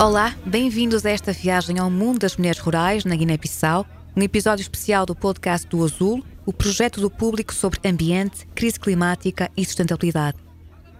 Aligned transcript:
Olá, 0.00 0.36
bem-vindos 0.46 1.04
a 1.04 1.10
esta 1.10 1.32
viagem 1.32 1.80
ao 1.80 1.90
mundo 1.90 2.20
das 2.20 2.36
mulheres 2.36 2.60
rurais 2.60 3.04
na 3.04 3.16
Guiné-Bissau, 3.16 3.84
um 4.16 4.22
episódio 4.22 4.62
especial 4.62 5.04
do 5.04 5.12
podcast 5.12 5.66
do 5.66 5.82
Azul, 5.82 6.24
o 6.46 6.52
projeto 6.52 7.00
do 7.00 7.10
público 7.10 7.52
sobre 7.52 7.80
ambiente, 7.84 8.46
crise 8.54 8.78
climática 8.78 9.50
e 9.56 9.64
sustentabilidade. 9.64 10.38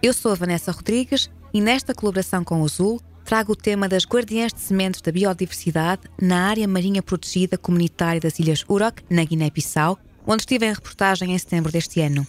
Eu 0.03 0.13
sou 0.13 0.33
a 0.33 0.35
Vanessa 0.35 0.73
Rodrigues 0.73 1.29
e 1.53 1.61
nesta 1.61 1.95
colaboração 1.95 2.43
com 2.43 2.61
o 2.61 2.65
Azul 2.65 3.01
trago 3.23 3.53
o 3.53 3.55
tema 3.55 3.87
das 3.87 4.03
guardiãs 4.03 4.51
de 4.51 4.59
sementes 4.59 4.99
da 4.99 5.13
biodiversidade 5.13 6.01
na 6.21 6.49
área 6.49 6.67
marinha 6.67 7.01
protegida 7.01 7.57
comunitária 7.57 8.19
das 8.19 8.37
Ilhas 8.37 8.65
Urok, 8.67 9.01
na 9.09 9.23
Guiné-Bissau, 9.23 9.97
onde 10.27 10.41
estive 10.41 10.65
em 10.65 10.73
reportagem 10.73 11.33
em 11.33 11.37
setembro 11.37 11.71
deste 11.71 12.01
ano. 12.01 12.27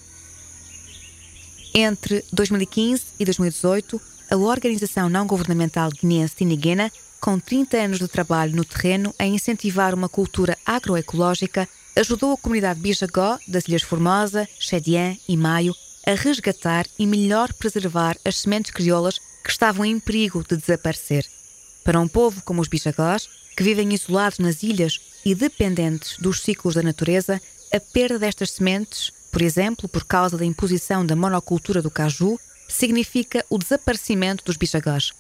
Entre 1.75 2.25
2015 2.33 3.03
e 3.19 3.25
2018, 3.25 4.01
a 4.31 4.37
organização 4.37 5.09
não-governamental 5.09 5.91
guineense 5.91 6.37
Tiniguena, 6.37 6.93
com 7.21 7.39
30 7.39 7.77
anos 7.77 7.99
de 7.99 8.07
trabalho 8.07 8.55
no 8.55 8.65
terreno 8.65 9.13
a 9.19 9.27
incentivar 9.27 9.93
uma 9.93 10.09
cultura 10.09 10.57
agroecológica, 10.65 11.69
ajudou 11.97 12.33
a 12.33 12.37
comunidade 12.37 12.79
Bijagó 12.79 13.39
das 13.49 13.67
Ilhas 13.67 13.83
Formosa, 13.83 14.49
Chedian 14.59 15.17
e 15.29 15.37
Maio 15.37 15.75
a 16.07 16.15
resgatar 16.15 16.87
e 16.97 17.07
melhor 17.07 17.53
preservar 17.53 18.17
as 18.25 18.39
sementes 18.39 18.71
crioulas 18.71 19.19
que 19.43 19.51
estavam 19.51 19.85
em 19.85 19.99
perigo 19.99 20.45
de 20.49 20.57
desaparecer. 20.57 21.27
Para 21.83 22.01
um 22.01 22.07
povo 22.07 22.41
como 22.43 22.63
os 22.63 22.69
Bijagós, 22.69 23.29
que 23.57 23.65
vivem 23.65 23.93
isolados 23.93 24.39
nas 24.39 24.63
ilhas 24.63 25.01
e 25.25 25.35
dependentes 25.35 26.17
dos 26.19 26.41
ciclos 26.41 26.75
da 26.75 26.83
natureza, 26.83 27.43
a 27.73 27.81
perda 27.81 28.19
destas 28.19 28.53
sementes, 28.53 29.13
por 29.31 29.43
exemplo, 29.43 29.89
por 29.89 30.05
causa 30.05 30.39
da 30.39 30.45
imposição 30.45 31.05
da 31.05 31.17
monocultura 31.17 31.83
do 31.83 31.91
caju, 31.91 32.39
significa 32.73 33.45
o 33.49 33.59
desaparecimento 33.59 34.45
dos 34.45 34.57
bichagós. 34.57 35.13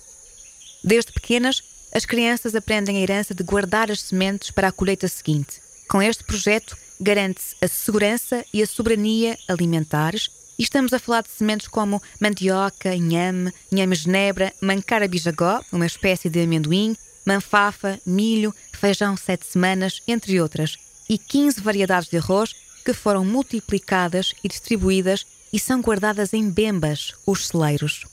Desde 0.83 1.13
pequenas, 1.13 1.63
as 1.93 2.05
crianças 2.05 2.55
aprendem 2.55 2.97
a 2.97 3.01
herança 3.01 3.35
de 3.35 3.43
guardar 3.43 3.91
as 3.91 4.01
sementes 4.01 4.51
para 4.51 4.69
a 4.69 4.73
colheita 4.73 5.09
seguinte. 5.09 5.61
Com 5.89 6.01
este 6.01 6.23
projeto, 6.25 6.77
garante-se 7.01 7.57
a 7.61 7.69
segurança 7.69 8.45
e 8.53 8.63
a 8.63 8.67
soberania 8.67 9.37
alimentares 9.49 10.31
e 10.59 10.63
estamos 10.63 10.93
a 10.93 10.99
falar 10.99 11.23
de 11.23 11.31
sementes 11.31 11.67
como 11.67 12.03
mandioca, 12.21 12.95
inhame, 12.95 13.51
inhame 13.73 13.97
genebra, 13.97 14.53
mancara 14.61 15.09
bijagó, 15.09 15.65
uma 15.73 15.87
espécie 15.87 16.29
de 16.29 16.43
amendoim, 16.43 16.95
manfafa, 17.25 17.99
milho, 18.05 18.55
feijão 18.73 19.17
sete 19.17 19.47
semanas, 19.47 20.03
entre 20.07 20.41
outras, 20.41 20.77
e 21.09 21.17
15 21.17 21.63
variedades 21.63 22.11
de 22.11 22.19
arroz 22.19 22.55
que 22.85 22.93
foram 22.93 23.25
multiplicadas 23.25 24.35
e 24.45 24.49
distribuídas 24.49 25.27
e 25.53 25.59
são 25.59 25.81
guardadas 25.81 26.33
em 26.33 26.51
bembas, 26.51 27.13
os 27.27 27.47
celeiros. 27.47 28.05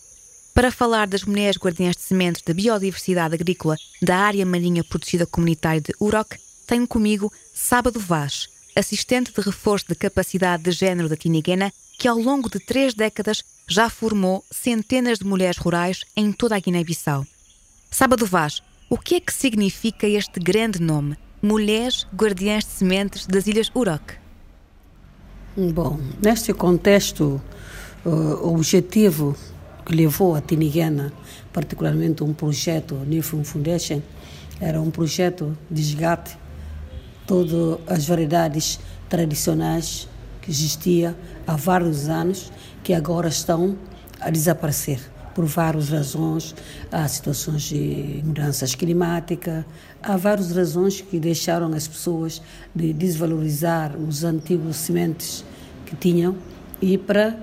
Para 0.54 0.72
falar 0.72 1.08
das 1.08 1.24
mulheres 1.24 1.58
guardiãs 1.58 1.96
de 1.96 2.02
sementes 2.02 2.42
da 2.42 2.54
biodiversidade 2.54 3.36
agrícola 3.36 3.78
da 4.02 4.18
área 4.18 4.46
marinha 4.46 4.84
protegida 4.84 5.26
comunitária 5.26 5.82
de 5.82 5.94
Urok, 6.02 6.38
tenho 6.66 6.88
comigo 6.88 7.32
Sábado 7.54 8.00
Vaz, 8.00 8.50
assistente 8.76 9.32
de 9.32 9.42
reforço 9.42 9.86
de 9.88 9.96
capacidade 9.96 10.64
de 10.64 10.72
género 10.72 11.08
da 11.08 11.16
Tiniguena, 11.16 11.72
que 11.98 12.08
ao 12.08 12.18
longo 12.18 12.50
de 12.50 12.60
três 12.60 12.94
décadas 12.94 13.44
já 13.68 13.90
formou 13.90 14.44
centenas 14.52 15.20
de 15.20 15.26
mulheres 15.26 15.58
rurais 15.58 16.04
em 16.16 16.32
toda 16.32 16.56
a 16.56 16.60
Guiné-Bissau. 16.60 17.26
Sábado 17.92 18.26
Vaz, 18.26 18.62
o 18.90 18.98
que 18.98 19.16
é 19.16 19.20
que 19.20 19.34
significa 19.34 20.08
este 20.08 20.40
grande 20.40 20.82
nome, 20.82 21.18
Mulheres 21.42 22.08
Guardiãs 22.16 22.66
de 22.66 22.72
Sementes 22.72 23.28
das 23.28 23.48
Ilhas 23.48 23.70
Urok? 23.76 24.27
Bom, 25.60 25.98
neste 26.22 26.54
contexto, 26.54 27.42
o 28.06 28.54
objetivo 28.54 29.36
que 29.84 29.96
levou 29.96 30.36
a 30.36 30.42
Tiniguena, 30.42 31.12
particularmente 31.52 32.24
um 32.24 32.32
projeto 32.32 32.94
Nifum 33.08 33.44
Foundation, 33.44 34.04
era 34.62 34.80
um 34.80 34.92
projeto 34.92 35.58
de 35.68 35.82
resgate 35.82 36.38
todas 37.26 37.80
as 37.88 38.08
variedades 38.08 38.80
tradicionais 39.10 40.08
que 40.44 40.52
existia 40.52 41.18
há 41.48 41.56
vários 41.56 42.08
anos, 42.08 42.52
que 42.84 42.94
agora 42.94 43.28
estão 43.28 43.76
a 44.22 44.30
desaparecer 44.30 45.00
por 45.38 45.46
várias 45.46 45.90
razões. 45.90 46.56
Há 46.92 47.08
situações 47.08 47.62
de 47.62 48.24
mudanças 48.26 48.74
climáticas, 48.74 49.64
há 50.02 50.18
várias 50.18 50.52
razões 50.52 51.00
que 51.00 51.20
deixaram 51.20 51.72
as 51.74 51.88
pessoas 51.88 52.42
de 52.74 52.92
desvalorizar 52.92 53.96
os 53.96 54.24
antigos 54.24 54.78
sementes 54.78 55.46
que 55.86 55.96
tinham 55.96 56.36
e 56.82 56.98
para 56.98 57.38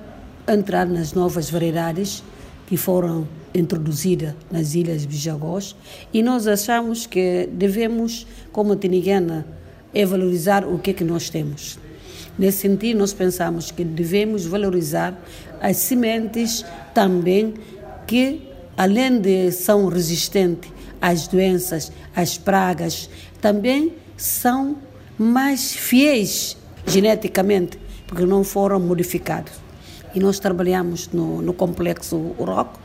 entrar 0.48 0.86
nas 0.86 1.12
novas 1.12 1.48
variedades 1.48 2.24
que 2.66 2.76
foram 2.76 3.28
introduzidas 3.54 4.34
nas 4.50 4.74
ilhas 4.74 5.06
Bijagós 5.06 5.76
e 6.12 6.20
nós 6.20 6.48
achamos 6.48 7.06
que 7.06 7.48
devemos, 7.52 8.26
como 8.50 8.74
tiniguena, 8.74 9.46
é 9.94 10.04
valorizar 10.04 10.66
o 10.66 10.80
que 10.80 10.90
é 10.90 10.92
que 10.94 11.04
nós 11.04 11.30
temos. 11.30 11.78
Nesse 12.36 12.62
sentido, 12.62 12.98
nós 12.98 13.12
pensamos 13.12 13.70
que 13.70 13.84
devemos 13.84 14.44
valorizar 14.44 15.16
as 15.60 15.76
sementes 15.76 16.64
também 16.92 17.54
que, 18.06 18.50
além 18.76 19.20
de 19.20 19.52
são 19.52 19.88
resistentes 19.88 20.70
às 21.00 21.28
doenças, 21.28 21.92
às 22.14 22.38
pragas, 22.38 23.10
também 23.40 23.92
são 24.16 24.76
mais 25.18 25.72
fiéis 25.72 26.56
geneticamente, 26.86 27.78
porque 28.06 28.24
não 28.24 28.44
foram 28.44 28.80
modificados. 28.80 29.52
E 30.14 30.20
nós 30.20 30.38
trabalhamos 30.38 31.08
no, 31.08 31.42
no 31.42 31.52
complexo 31.52 32.34
Uroco 32.38 32.78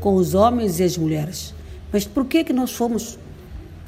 com 0.00 0.14
os 0.14 0.34
homens 0.34 0.80
e 0.80 0.84
as 0.84 0.96
mulheres. 0.96 1.54
Mas 1.92 2.04
por 2.04 2.26
que 2.26 2.44
que 2.44 2.52
nós 2.52 2.72
fomos 2.72 3.18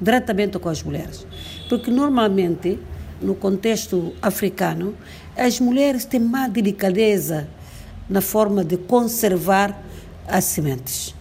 diretamente 0.01 0.59
com 0.59 0.69
as 0.69 0.83
mulheres? 0.83 1.27
Porque 1.69 1.91
normalmente, 1.91 2.79
no 3.21 3.35
contexto 3.35 4.15
africano, 4.23 4.95
as 5.37 5.61
mulheres 5.61 6.05
têm 6.05 6.21
mais 6.21 6.53
delicadeza 6.53 7.49
na 8.09 8.21
forma 8.21 8.65
de 8.65 8.77
conservar 8.77 9.85
as 10.29 10.45
sementes. 10.45 11.15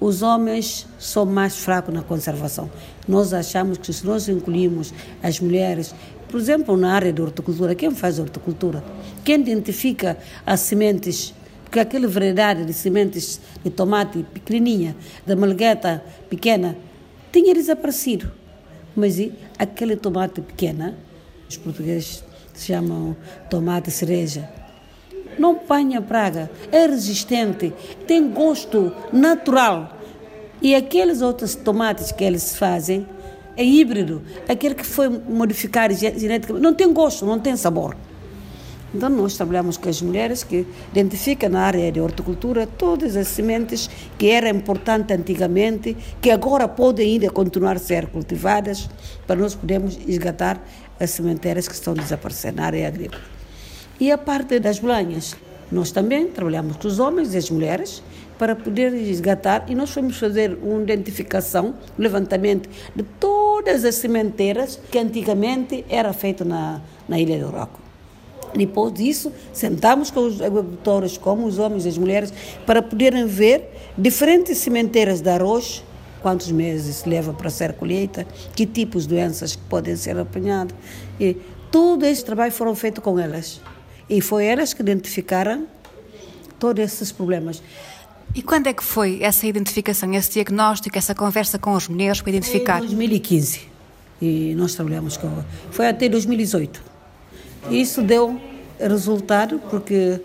Os 0.00 0.22
homens 0.22 0.86
são 0.98 1.24
mais 1.24 1.56
fracos 1.56 1.94
na 1.94 2.02
conservação. 2.02 2.68
Nós 3.06 3.32
achamos 3.32 3.78
que 3.78 3.92
se 3.92 4.04
nós 4.04 4.28
incluirmos 4.28 4.92
as 5.22 5.38
mulheres, 5.38 5.94
por 6.28 6.40
exemplo, 6.40 6.76
na 6.76 6.92
área 6.92 7.12
de 7.12 7.22
horticultura, 7.22 7.74
quem 7.74 7.90
faz 7.92 8.18
horticultura? 8.18 8.82
Quem 9.24 9.40
identifica 9.40 10.18
as 10.44 10.60
sementes? 10.60 11.32
Porque 11.62 11.78
aquela 11.78 12.08
variedade 12.08 12.64
de 12.64 12.72
sementes 12.72 13.40
de 13.62 13.70
tomate 13.70 14.24
pequenininha, 14.34 14.96
da 15.24 15.36
malgueta 15.36 16.02
pequena, 16.28 16.76
tinha 17.30 17.54
desaparecido. 17.54 18.30
Mas 18.96 19.18
e 19.18 19.32
aquele 19.58 19.96
tomate 19.96 20.40
pequena, 20.40 20.98
os 21.48 21.56
portugueses 21.56 22.24
chamam 22.54 23.16
tomate 23.48 23.90
cereja, 23.90 24.48
não 25.38 25.52
apanha 25.52 26.00
praga, 26.00 26.50
é 26.70 26.86
resistente, 26.86 27.72
tem 28.06 28.30
gosto 28.30 28.92
natural. 29.12 29.98
E 30.60 30.74
aqueles 30.74 31.22
outros 31.22 31.54
tomates 31.54 32.12
que 32.12 32.22
eles 32.22 32.56
fazem 32.56 33.06
é 33.56 33.64
híbrido, 33.64 34.22
aquele 34.48 34.74
que 34.74 34.86
foi 34.86 35.08
modificado 35.08 35.92
geneticamente, 35.94 36.62
não 36.62 36.74
tem 36.74 36.92
gosto, 36.92 37.26
não 37.26 37.38
tem 37.38 37.56
sabor. 37.56 37.96
Então 38.94 39.08
nós 39.08 39.36
trabalhamos 39.36 39.78
com 39.78 39.88
as 39.88 40.02
mulheres 40.02 40.44
que 40.44 40.66
identificam 40.90 41.48
na 41.48 41.62
área 41.62 41.90
de 41.90 41.98
horticultura 41.98 42.66
todas 42.66 43.16
as 43.16 43.26
sementes 43.28 43.88
que 44.18 44.28
eram 44.28 44.50
importantes 44.50 45.16
antigamente, 45.16 45.96
que 46.20 46.30
agora 46.30 46.68
podem 46.68 47.12
ainda 47.12 47.30
continuar 47.30 47.76
a 47.76 47.78
ser 47.78 48.06
cultivadas, 48.08 48.90
para 49.26 49.36
nós 49.36 49.54
podermos 49.54 49.96
resgatar 49.96 50.62
as 51.00 51.10
sementeiras 51.10 51.66
que 51.66 51.74
estão 51.74 51.94
desaparecendo 51.94 52.56
na 52.56 52.66
área 52.66 52.86
agrícola. 52.86 53.31
E 54.02 54.10
a 54.10 54.18
parte 54.18 54.58
das 54.58 54.80
bolanhas, 54.80 55.36
nós 55.70 55.92
também 55.92 56.26
trabalhamos 56.26 56.76
com 56.76 56.88
os 56.88 56.98
homens 56.98 57.34
e 57.34 57.38
as 57.38 57.48
mulheres 57.48 58.02
para 58.36 58.56
poder 58.56 58.90
resgatar 58.90 59.66
e 59.68 59.76
nós 59.76 59.90
fomos 59.90 60.18
fazer 60.18 60.58
uma 60.60 60.82
identificação, 60.82 61.72
um 61.96 62.02
levantamento 62.02 62.68
de 62.96 63.04
todas 63.20 63.84
as 63.84 63.94
sementeiras 63.94 64.76
que 64.90 64.98
antigamente 64.98 65.84
era 65.88 66.12
feito 66.12 66.44
na, 66.44 66.80
na 67.08 67.20
Ilha 67.20 67.38
do 67.38 67.52
Roco. 67.52 67.78
Depois 68.52 68.92
disso, 68.92 69.32
sentamos 69.52 70.10
com 70.10 70.26
os 70.26 70.42
agricultores, 70.42 71.16
como 71.16 71.46
os 71.46 71.60
homens 71.60 71.84
e 71.84 71.90
as 71.90 71.96
mulheres, 71.96 72.34
para 72.66 72.82
poderem 72.82 73.24
ver 73.24 73.70
diferentes 73.96 74.58
sementeiras 74.58 75.20
de 75.20 75.30
arroz 75.30 75.84
quantos 76.20 76.50
meses 76.50 77.04
leva 77.04 77.32
para 77.32 77.50
ser 77.50 77.74
colheita, 77.74 78.26
que 78.56 78.66
tipos 78.66 79.06
de 79.06 79.14
doenças 79.14 79.54
podem 79.54 79.94
ser 79.94 80.18
apanhadas. 80.18 80.74
E 81.20 81.36
todo 81.70 82.04
esse 82.04 82.24
trabalho 82.24 82.50
foram 82.50 82.74
feito 82.74 83.00
com 83.00 83.16
elas. 83.16 83.60
E 84.08 84.20
foi 84.20 84.46
elas 84.46 84.74
que 84.74 84.82
identificaram 84.82 85.66
todos 86.58 86.82
esses 86.84 87.10
problemas. 87.10 87.62
E 88.34 88.42
quando 88.42 88.66
é 88.66 88.72
que 88.72 88.82
foi 88.82 89.18
essa 89.22 89.46
identificação, 89.46 90.12
esse 90.14 90.32
diagnóstico, 90.32 90.96
essa 90.96 91.14
conversa 91.14 91.58
com 91.58 91.74
as 91.74 91.88
mulheres 91.88 92.20
para 92.20 92.30
identificar? 92.30 92.78
Em 92.78 92.86
2015. 92.86 93.68
E 94.20 94.54
nós 94.54 94.74
trabalhamos 94.74 95.16
com. 95.16 95.42
Foi 95.70 95.88
até 95.88 96.08
2018. 96.08 96.82
Isso 97.70 98.00
deu 98.00 98.40
resultado 98.78 99.60
porque 99.70 100.20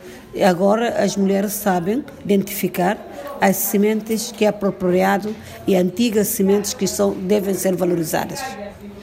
agora 0.48 1.04
as 1.04 1.18
mulheres 1.18 1.54
sabem 1.54 2.04
identificar 2.24 2.98
as 3.42 3.58
sementes 3.58 4.32
que 4.32 4.46
é 4.46 4.48
apropriado 4.48 5.36
e 5.66 5.76
antigas 5.76 6.30
sementes 6.30 6.74
que 6.74 6.88
são, 6.88 7.12
devem 7.12 7.54
ser 7.54 7.76
valorizadas. 7.76 8.40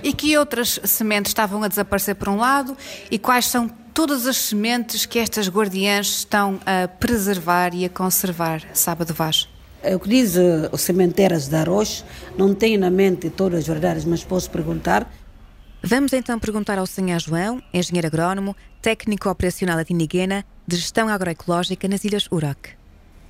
E 0.02 0.12
que 0.12 0.36
outras 0.36 0.80
sementes 0.84 1.30
estavam 1.30 1.62
a 1.62 1.68
desaparecer 1.68 2.14
por 2.14 2.28
um 2.28 2.36
lado 2.36 2.76
e 3.10 3.18
quais 3.18 3.46
são 3.46 3.70
todas 3.94 4.26
as 4.26 4.36
sementes 4.36 5.06
que 5.06 5.20
estas 5.20 5.48
guardiãs 5.48 6.08
estão 6.08 6.58
a 6.66 6.88
preservar 6.88 7.72
e 7.72 7.84
a 7.84 7.88
conservar, 7.88 8.60
Sábado 8.74 9.14
Vaz? 9.14 9.48
É 9.80 9.94
o 9.94 10.00
que 10.00 10.08
diz 10.08 10.34
uh, 10.36 10.68
os 10.72 10.80
sementeiras 10.80 11.46
de 11.46 11.54
arroz, 11.54 12.04
não 12.36 12.54
tenho 12.54 12.80
na 12.80 12.90
mente 12.90 13.30
todas 13.30 13.60
as 13.60 13.66
verdades, 13.68 14.04
mas 14.04 14.24
posso 14.24 14.50
perguntar. 14.50 15.08
Vamos 15.80 16.12
então 16.12 16.40
perguntar 16.40 16.78
ao 16.78 16.86
Sr. 16.86 17.20
João, 17.20 17.62
engenheiro 17.72 18.08
agrónomo, 18.08 18.56
técnico 18.82 19.28
operacional 19.28 19.76
da 19.76 19.84
Tiniguena, 19.84 20.44
de 20.66 20.76
gestão 20.76 21.08
agroecológica 21.08 21.86
nas 21.86 22.02
Ilhas 22.04 22.26
Uroc. 22.32 22.70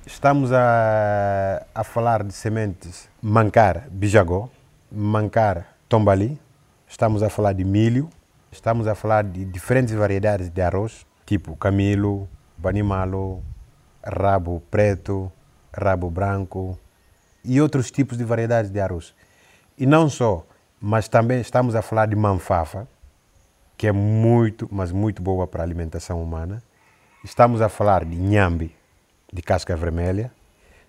Estamos 0.07 0.51
a, 0.51 1.63
a 1.75 1.83
falar 1.83 2.23
de 2.23 2.33
sementes 2.33 3.07
mancar 3.21 3.87
bijagó, 3.91 4.49
mancar 4.91 5.75
tombali, 5.87 6.39
estamos 6.87 7.21
a 7.21 7.29
falar 7.29 7.53
de 7.53 7.63
milho, 7.63 8.09
estamos 8.55 8.87
a 8.87 8.95
falar 8.95 9.25
de 9.25 9.43
diferentes 9.43 9.93
variedades 9.93 10.49
de 10.49 10.61
arroz, 10.61 11.05
tipo 11.25 11.55
camilo, 11.57 12.27
banimalo, 12.57 13.43
rabo 14.01 14.63
preto, 14.71 15.31
rabo 15.73 16.09
branco 16.09 16.79
e 17.43 17.59
outros 17.59 17.91
tipos 17.91 18.17
de 18.17 18.23
variedades 18.23 18.71
de 18.71 18.79
arroz. 18.79 19.13
E 19.77 19.85
não 19.85 20.09
só, 20.09 20.45
mas 20.79 21.07
também 21.09 21.41
estamos 21.41 21.75
a 21.75 21.81
falar 21.81 22.07
de 22.07 22.15
manfafa, 22.15 22.87
que 23.77 23.87
é 23.87 23.91
muito, 23.91 24.69
mas 24.71 24.91
muito 24.91 25.21
boa 25.21 25.45
para 25.45 25.61
a 25.61 25.65
alimentação 25.65 26.23
humana. 26.23 26.63
Estamos 27.25 27.61
a 27.61 27.67
falar 27.67 28.05
de 28.05 28.15
nhambi, 28.15 28.73
de 29.33 29.41
casca 29.41 29.75
vermelha. 29.75 30.31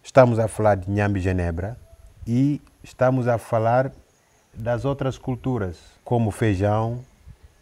Estamos 0.04 0.38
a 0.38 0.46
falar 0.46 0.76
de 0.76 0.88
nhambi 0.88 1.18
genebra 1.18 1.76
e 2.24 2.62
estamos 2.82 3.26
a 3.26 3.38
falar 3.38 3.90
das 4.54 4.84
outras 4.84 5.18
culturas, 5.18 5.78
como 6.04 6.30
feijão, 6.30 7.04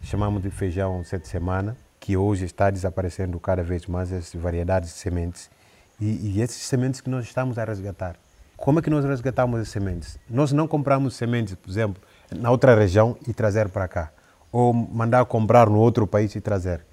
chamamos 0.05 0.43
de 0.43 0.51
feijão 0.51 1.03
sete 1.03 1.27
semana, 1.27 1.77
que 1.99 2.17
hoje 2.17 2.45
está 2.45 2.71
desaparecendo 2.71 3.41
cada 3.41 3.63
vez 3.63 3.87
mais 3.87 4.13
as 4.13 4.35
variedades 4.35 4.91
de 4.91 4.99
sementes 4.99 5.51
e, 5.99 6.35
e 6.35 6.43
esses 6.43 6.63
sementes 6.63 7.01
que 7.01 7.09
nós 7.09 7.25
estamos 7.25 7.59
a 7.59 7.65
resgatar. 7.65 8.17
Como 8.57 8.79
é 8.79 8.83
que 8.83 8.91
nós 8.91 9.05
resgatamos 9.05 9.59
as 9.59 9.69
sementes? 9.69 10.19
Nós 10.29 10.53
não 10.53 10.69
compramos 10.69 11.17
sementes, 11.17 11.55
por 11.55 11.71
exemplo, 11.71 12.03
na 12.31 12.51
outra 12.51 12.75
região 12.75 13.17
e 13.27 13.33
trazer 13.33 13.71
para 13.71 13.89
cá, 13.89 14.13
ou 14.53 14.73
mandar 14.75 15.25
comprar 15.25 15.69
no 15.71 15.79
outro 15.79 16.07
país 16.07 16.35
e 16.37 16.41
trazer. 16.41 16.85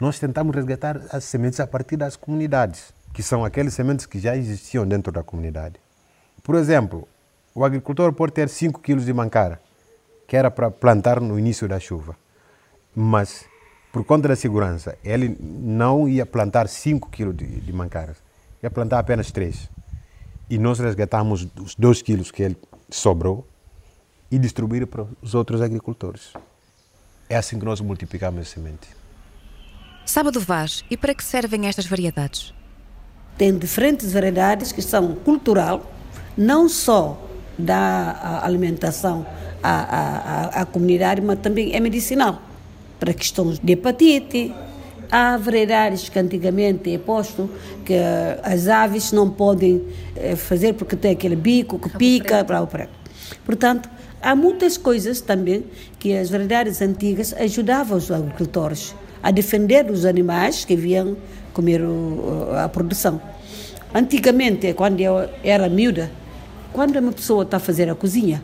Nós 0.00 0.18
tentamos 0.18 0.56
resgatar 0.56 1.00
as 1.12 1.24
sementes 1.24 1.60
a 1.60 1.66
partir 1.66 1.96
das 1.96 2.16
comunidades, 2.16 2.94
que 3.12 3.22
são 3.22 3.44
aquelas 3.44 3.74
sementes 3.74 4.06
que 4.06 4.18
já 4.18 4.34
existiam 4.36 4.86
dentro 4.86 5.12
da 5.12 5.22
comunidade. 5.22 5.76
Por 6.42 6.54
exemplo, 6.56 7.06
o 7.54 7.64
agricultor 7.64 8.12
pode 8.14 8.32
ter 8.32 8.48
5 8.48 8.80
quilos 8.80 9.04
de 9.04 9.12
mancara, 9.12 9.60
que 10.26 10.36
era 10.36 10.50
para 10.50 10.70
plantar 10.70 11.20
no 11.20 11.38
início 11.38 11.68
da 11.68 11.78
chuva. 11.78 12.16
Mas, 12.94 13.44
por 13.92 14.04
conta 14.04 14.28
da 14.28 14.36
segurança, 14.36 14.96
ele 15.04 15.36
não 15.40 16.08
ia 16.08 16.24
plantar 16.24 16.68
5 16.68 17.10
quilos 17.10 17.36
de, 17.36 17.46
de 17.46 17.72
mancaras, 17.72 18.16
ia 18.62 18.70
plantar 18.70 18.98
apenas 18.98 19.30
3. 19.30 19.68
E 20.48 20.58
nós 20.58 20.78
resgatamos 20.78 21.48
os 21.58 21.74
2 21.74 22.02
quilos 22.02 22.30
que 22.30 22.42
ele 22.42 22.56
sobrou 22.90 23.46
e 24.30 24.38
distribuir 24.38 24.86
para 24.86 25.06
os 25.22 25.34
outros 25.34 25.60
agricultores. 25.60 26.32
É 27.28 27.36
assim 27.36 27.58
que 27.58 27.64
nós 27.64 27.80
multiplicamos 27.80 28.40
a 28.40 28.44
semente. 28.44 28.88
Sábado 30.04 30.38
Vaz, 30.38 30.84
e 30.90 30.96
para 30.96 31.14
que 31.14 31.24
servem 31.24 31.66
estas 31.66 31.86
variedades? 31.86 32.52
Tem 33.38 33.56
diferentes 33.56 34.12
variedades 34.12 34.70
que 34.70 34.82
são 34.82 35.14
cultural, 35.16 35.90
não 36.36 36.68
só 36.68 37.20
da 37.58 38.40
alimentação 38.44 39.26
à, 39.62 39.70
à, 39.70 40.62
à 40.62 40.66
comunidade, 40.66 41.20
mas 41.20 41.38
também 41.38 41.74
é 41.74 41.80
medicinal, 41.80 42.42
para 43.04 43.12
questões 43.12 43.58
de 43.58 43.74
hepatite. 43.74 44.54
Há 45.10 45.36
variedades 45.36 46.08
que 46.08 46.18
antigamente 46.18 46.92
é 46.92 46.96
posto 46.96 47.50
que 47.84 47.94
as 48.42 48.66
aves 48.66 49.12
não 49.12 49.28
podem 49.28 49.82
eh, 50.16 50.34
fazer 50.34 50.72
porque 50.72 50.96
tem 50.96 51.12
aquele 51.12 51.36
bico 51.36 51.78
que 51.78 51.90
pica 51.90 52.42
para 52.42 52.62
o 52.62 52.66
preto. 52.66 52.92
Portanto, 53.44 53.90
há 54.22 54.34
muitas 54.34 54.78
coisas 54.78 55.20
também 55.20 55.64
que 55.98 56.16
as 56.16 56.30
variedades 56.30 56.80
antigas 56.80 57.34
ajudavam 57.34 57.98
os 57.98 58.10
agricultores 58.10 58.94
a 59.22 59.30
defender 59.30 59.90
os 59.90 60.06
animais 60.06 60.64
que 60.64 60.74
vinham 60.74 61.14
comer 61.52 61.82
a 62.56 62.68
produção. 62.70 63.20
Antigamente, 63.94 64.72
quando 64.72 64.98
eu 65.00 65.28
era 65.44 65.68
miúda, 65.68 66.10
quando 66.72 66.96
uma 66.98 67.12
pessoa 67.12 67.44
está 67.44 67.58
a 67.58 67.60
fazer 67.60 67.88
a 67.90 67.94
cozinha, 67.94 68.42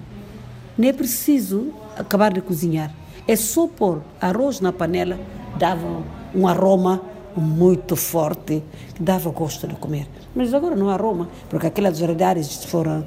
nem 0.77 0.91
é 0.91 0.93
preciso 0.93 1.73
acabar 1.97 2.33
de 2.33 2.43
cozinhar. 2.43 3.00
É 3.27 3.37
só 3.37 3.67
pôr 3.67 4.03
arroz 4.21 4.61
na 4.61 4.73
panela, 4.73 5.19
dava 5.59 6.03
um 6.35 6.47
aroma 6.47 7.03
muito 7.37 7.97
forte, 7.97 8.63
que 8.95 9.03
dava 9.03 9.31
gosto 9.31 9.67
de 9.67 9.75
comer. 9.77 10.09
Mas 10.35 10.53
agora 10.53 10.75
não 10.75 10.89
há 10.89 10.95
aroma, 10.95 11.29
porque 11.49 11.67
aquelas 11.67 12.01
variedades 12.01 12.65
foram 12.65 13.07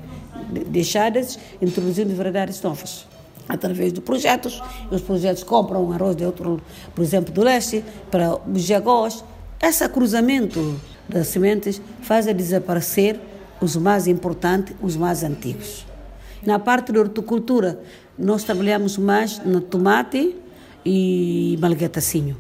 deixadas, 0.68 1.40
introduzindo 1.62 2.16
variedades 2.16 2.62
novas. 2.62 3.08
Através 3.48 3.92
de 3.92 4.00
projetos, 4.00 4.62
os 4.90 5.02
projetos 5.02 5.44
compram 5.44 5.92
arroz 5.92 6.16
de 6.16 6.26
outro, 6.26 6.62
por 6.96 7.02
exemplo, 7.02 7.34
do 7.34 7.44
leste, 7.44 7.84
para 8.10 8.40
jagós. 8.56 9.24
Esse 9.62 9.88
cruzamento 9.90 10.80
das 11.10 11.28
sementes 11.28 11.82
faz 12.02 12.26
desaparecer 12.26 13.20
os 13.62 13.76
mais 13.76 14.08
importantes, 14.08 14.76
os 14.82 14.96
mais 14.96 15.24
antigos. 15.24 15.86
Na 16.46 16.60
parte 16.60 16.92
da 16.92 17.00
horticultura, 17.00 17.80
nós 18.18 18.44
trabalhamos 18.44 18.98
mais 18.98 19.40
no 19.40 19.62
tomate 19.62 20.36
e 20.86 21.58
malgatacinho, 21.60 22.38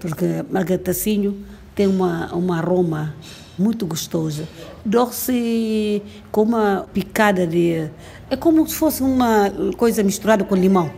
porque 0.00 0.44
malgatacinho 0.50 1.44
tem 1.74 1.86
uma, 1.86 2.32
uma 2.34 2.58
aroma 2.58 3.14
muito 3.58 3.86
gostoso. 3.86 4.46
Doce 4.84 6.02
com 6.30 6.42
uma 6.42 6.86
picada 6.92 7.46
de. 7.46 7.90
É 8.30 8.36
como 8.36 8.66
se 8.66 8.74
fosse 8.74 9.02
uma 9.02 9.50
coisa 9.76 10.02
misturada 10.02 10.44
com 10.44 10.54
limão. 10.54 10.90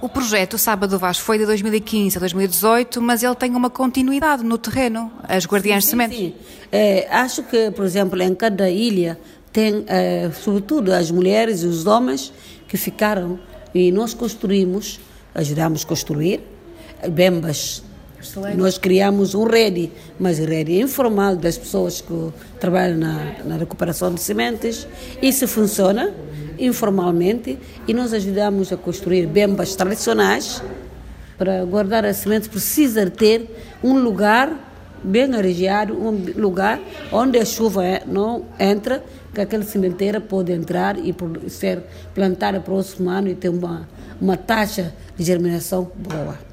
O 0.00 0.08
projeto 0.08 0.56
Sábado 0.56 0.98
Vaz 0.98 1.18
foi 1.18 1.36
de 1.36 1.44
2015 1.44 2.16
a 2.16 2.20
2018, 2.20 3.02
mas 3.02 3.22
ele 3.22 3.34
tem 3.34 3.54
uma 3.54 3.68
continuidade 3.68 4.42
no 4.42 4.56
terreno, 4.56 5.12
as 5.24 5.44
Guardiãs 5.44 5.84
sim, 5.84 5.88
de 5.88 5.90
Sementes. 5.90 6.18
Sim. 6.18 6.34
É, 6.72 7.06
acho 7.10 7.42
que, 7.42 7.70
por 7.70 7.84
exemplo, 7.84 8.20
em 8.22 8.34
cada 8.34 8.70
ilha 8.70 9.20
tem, 9.52 9.84
é, 9.86 10.30
sobretudo, 10.32 10.90
as 10.90 11.10
mulheres 11.10 11.62
e 11.62 11.66
os 11.66 11.86
homens 11.86 12.32
que 12.70 12.76
ficaram 12.76 13.40
e 13.74 13.90
nós 13.90 14.14
construímos, 14.14 15.00
ajudamos 15.34 15.84
a 15.84 15.88
construir, 15.88 16.40
bembas. 17.10 17.82
Excelente. 18.20 18.56
Nós 18.56 18.78
criamos 18.78 19.34
um 19.34 19.44
rede, 19.44 19.90
mas 20.20 20.38
rede 20.38 20.80
informal 20.80 21.34
das 21.34 21.58
pessoas 21.58 22.00
que 22.00 22.32
trabalham 22.60 22.96
na, 22.96 23.34
na 23.44 23.56
recuperação 23.56 24.14
de 24.14 24.20
sementes. 24.20 24.86
Isso 25.20 25.48
funciona 25.48 26.14
informalmente 26.60 27.58
e 27.88 27.92
nós 27.92 28.12
ajudamos 28.12 28.72
a 28.72 28.76
construir 28.76 29.26
bembas 29.26 29.74
tradicionais. 29.74 30.62
Para 31.36 31.64
guardar 31.64 32.04
as 32.04 32.18
sementes 32.18 32.46
precisa 32.46 33.10
ter 33.10 33.50
um 33.82 33.98
lugar 33.98 34.69
bem 35.02 35.34
arejado, 35.34 35.94
um 35.94 36.10
lugar 36.36 36.80
onde 37.12 37.38
a 37.38 37.44
chuva 37.44 37.84
é, 37.84 38.02
não 38.06 38.44
entra, 38.58 39.02
que 39.32 39.40
aquela 39.40 39.62
sementeira 39.62 40.20
pode 40.20 40.52
entrar 40.52 40.96
e 40.98 41.14
ser 41.48 41.82
plantada 42.14 42.60
próximo 42.60 43.08
ano 43.10 43.28
e 43.28 43.34
ter 43.34 43.48
uma, 43.48 43.88
uma 44.20 44.36
taxa 44.36 44.94
de 45.16 45.24
germinação 45.24 45.90
boa. 45.96 46.50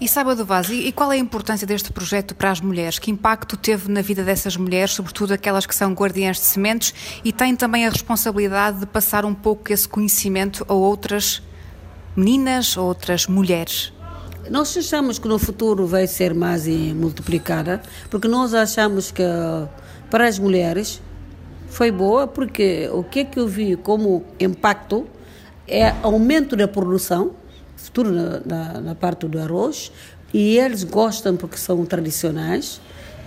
E 0.00 0.08
Sábado 0.08 0.44
Vaz, 0.44 0.68
e 0.68 0.90
qual 0.90 1.12
é 1.12 1.14
a 1.14 1.18
importância 1.18 1.64
deste 1.64 1.92
projeto 1.92 2.34
para 2.34 2.50
as 2.50 2.60
mulheres? 2.60 2.98
Que 2.98 3.08
impacto 3.08 3.56
teve 3.56 3.88
na 3.88 4.02
vida 4.02 4.24
dessas 4.24 4.56
mulheres, 4.56 4.94
sobretudo 4.94 5.32
aquelas 5.32 5.64
que 5.64 5.74
são 5.74 5.92
guardiãs 5.92 6.38
de 6.38 6.44
sementes, 6.44 6.92
e 7.24 7.32
têm 7.32 7.54
também 7.54 7.86
a 7.86 7.88
responsabilidade 7.88 8.80
de 8.80 8.86
passar 8.86 9.24
um 9.24 9.32
pouco 9.32 9.72
esse 9.72 9.88
conhecimento 9.88 10.66
a 10.68 10.74
outras 10.74 11.40
meninas, 12.16 12.76
a 12.76 12.82
outras 12.82 13.28
mulheres? 13.28 13.92
Nós 14.52 14.76
achamos 14.76 15.18
que 15.18 15.26
no 15.26 15.38
futuro 15.38 15.86
vai 15.86 16.06
ser 16.06 16.34
mais 16.34 16.66
multiplicada, 16.66 17.80
porque 18.10 18.28
nós 18.28 18.52
achamos 18.52 19.10
que 19.10 19.22
para 20.10 20.28
as 20.28 20.38
mulheres 20.38 21.00
Foi 21.70 21.90
boa 21.90 22.26
porque 22.26 22.86
o 22.92 23.02
que 23.02 23.20
é 23.20 23.24
que 23.24 23.40
eu 23.40 23.48
vi 23.48 23.76
como 23.76 24.22
impacto 24.38 25.06
é 25.66 25.88
aumento 26.02 26.54
da 26.54 26.68
produção, 26.68 27.30
tudo 27.94 28.12
na, 28.12 28.40
na, 28.44 28.80
na 28.82 28.94
parte 28.94 29.26
do 29.26 29.38
arroz, 29.38 29.90
e 30.34 30.58
eles 30.58 30.84
gostam 30.84 31.34
porque 31.34 31.56
são 31.56 31.86
tradicionais. 31.86 32.78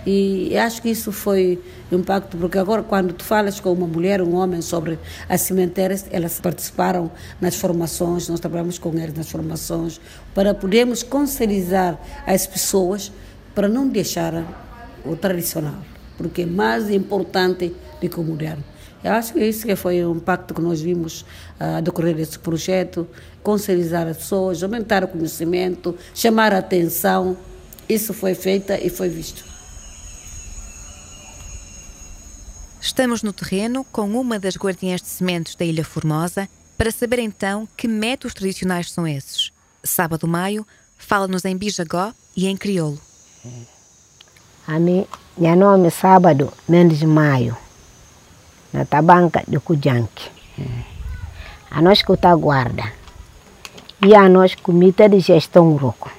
E 0.06 0.56
acho 0.56 0.80
que 0.80 0.88
isso 0.88 1.10
foi 1.10 1.60
impacto, 1.90 2.36
porque 2.36 2.56
agora 2.56 2.84
quando 2.84 3.12
tu 3.12 3.24
falas 3.24 3.58
com 3.58 3.72
uma 3.72 3.88
mulher, 3.88 4.22
um 4.22 4.36
homem 4.36 4.62
sobre 4.62 5.00
as 5.28 5.40
cimenteiras, 5.40 6.06
elas 6.12 6.38
participaram 6.38 7.10
nas 7.40 7.56
formações, 7.56 8.28
nós 8.28 8.38
trabalhamos 8.38 8.78
com 8.78 8.96
eles 8.96 9.14
nas 9.14 9.28
formações, 9.28 10.00
para 10.32 10.54
podermos 10.54 11.02
conscientizar 11.02 11.98
as 12.24 12.46
pessoas 12.46 13.10
para 13.52 13.68
não 13.68 13.88
deixar 13.88 14.44
o 15.04 15.16
tradicional, 15.16 15.78
porque 16.16 16.42
é 16.42 16.46
mais 16.46 16.88
importante 16.88 17.74
do 18.00 18.08
que 18.08 18.20
o 18.20 18.22
moderno. 18.22 18.62
Eu 19.02 19.12
acho 19.12 19.32
que 19.32 19.40
isso 19.44 19.66
que 19.66 19.74
foi 19.74 20.04
o 20.04 20.12
impacto 20.12 20.54
que 20.54 20.60
nós 20.60 20.80
vimos 20.80 21.24
a 21.58 21.78
uh, 21.78 21.82
decorrer 21.82 22.14
desse 22.14 22.38
projeto, 22.38 23.08
conscientizar 23.42 24.06
as 24.06 24.18
pessoas, 24.18 24.62
aumentar 24.62 25.02
o 25.02 25.08
conhecimento, 25.08 25.96
chamar 26.14 26.52
a 26.52 26.58
atenção. 26.58 27.36
Isso 27.88 28.12
foi 28.12 28.34
feito 28.34 28.72
e 28.72 28.88
foi 28.88 29.08
visto. 29.08 29.55
Estamos 32.96 33.22
no 33.22 33.30
terreno 33.30 33.84
com 33.92 34.18
uma 34.18 34.38
das 34.38 34.56
guardiãs 34.56 35.02
de 35.02 35.08
sementes 35.08 35.54
da 35.54 35.66
Ilha 35.66 35.84
Formosa 35.84 36.48
para 36.78 36.90
saber 36.90 37.18
então 37.18 37.68
que 37.76 37.86
métodos 37.86 38.32
tradicionais 38.32 38.90
são 38.90 39.06
esses. 39.06 39.52
Sábado 39.84 40.26
Maio 40.26 40.66
fala-nos 40.96 41.44
em 41.44 41.54
bijagó 41.54 42.14
e 42.34 42.46
em 42.46 42.56
crioulo. 42.56 42.98
A 44.66 44.78
mim, 44.78 45.06
meu 45.36 45.54
nome 45.54 45.88
é 45.88 45.90
Sábado 45.90 46.50
Mendes 46.66 47.02
Maio, 47.02 47.54
na 48.72 48.86
tabanca 48.86 49.44
de 49.46 49.60
Cujanque. 49.60 50.30
A 51.70 51.82
nós 51.82 52.00
que 52.00 52.10
está 52.10 52.34
guarda 52.34 52.94
e 54.02 54.14
a 54.14 54.26
nós 54.26 54.54
comida 54.54 55.06
de 55.06 55.20
gestão 55.20 55.76
roco. 55.76 56.10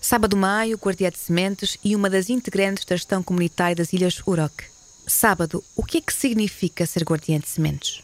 Sábado 0.00 0.34
Maio, 0.34 0.78
guardiã 0.78 1.10
de 1.10 1.18
sementes 1.18 1.76
e 1.84 1.94
uma 1.94 2.08
das 2.08 2.30
integrantes 2.30 2.86
da 2.86 2.96
gestão 2.96 3.22
comunitária 3.22 3.76
das 3.76 3.92
Ilhas 3.92 4.22
Uroc. 4.26 4.72
Sábado, 5.06 5.62
o 5.76 5.84
que 5.84 5.98
é 5.98 6.00
que 6.00 6.12
significa 6.12 6.86
ser 6.86 7.04
guardiã 7.04 7.38
de 7.38 7.48
sementes? 7.48 8.02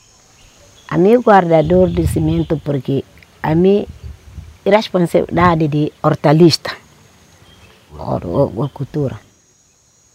A 0.88 0.99
mim 0.99 1.16
guardador 1.19 1.88
de 1.88 2.07
semente 2.07 2.57
porque 2.57 3.04
a 3.42 3.54
mim 3.54 3.87
responsabilidade 4.64 5.69
de 5.69 5.92
hortalista, 6.02 6.71
horticultura. 7.97 9.19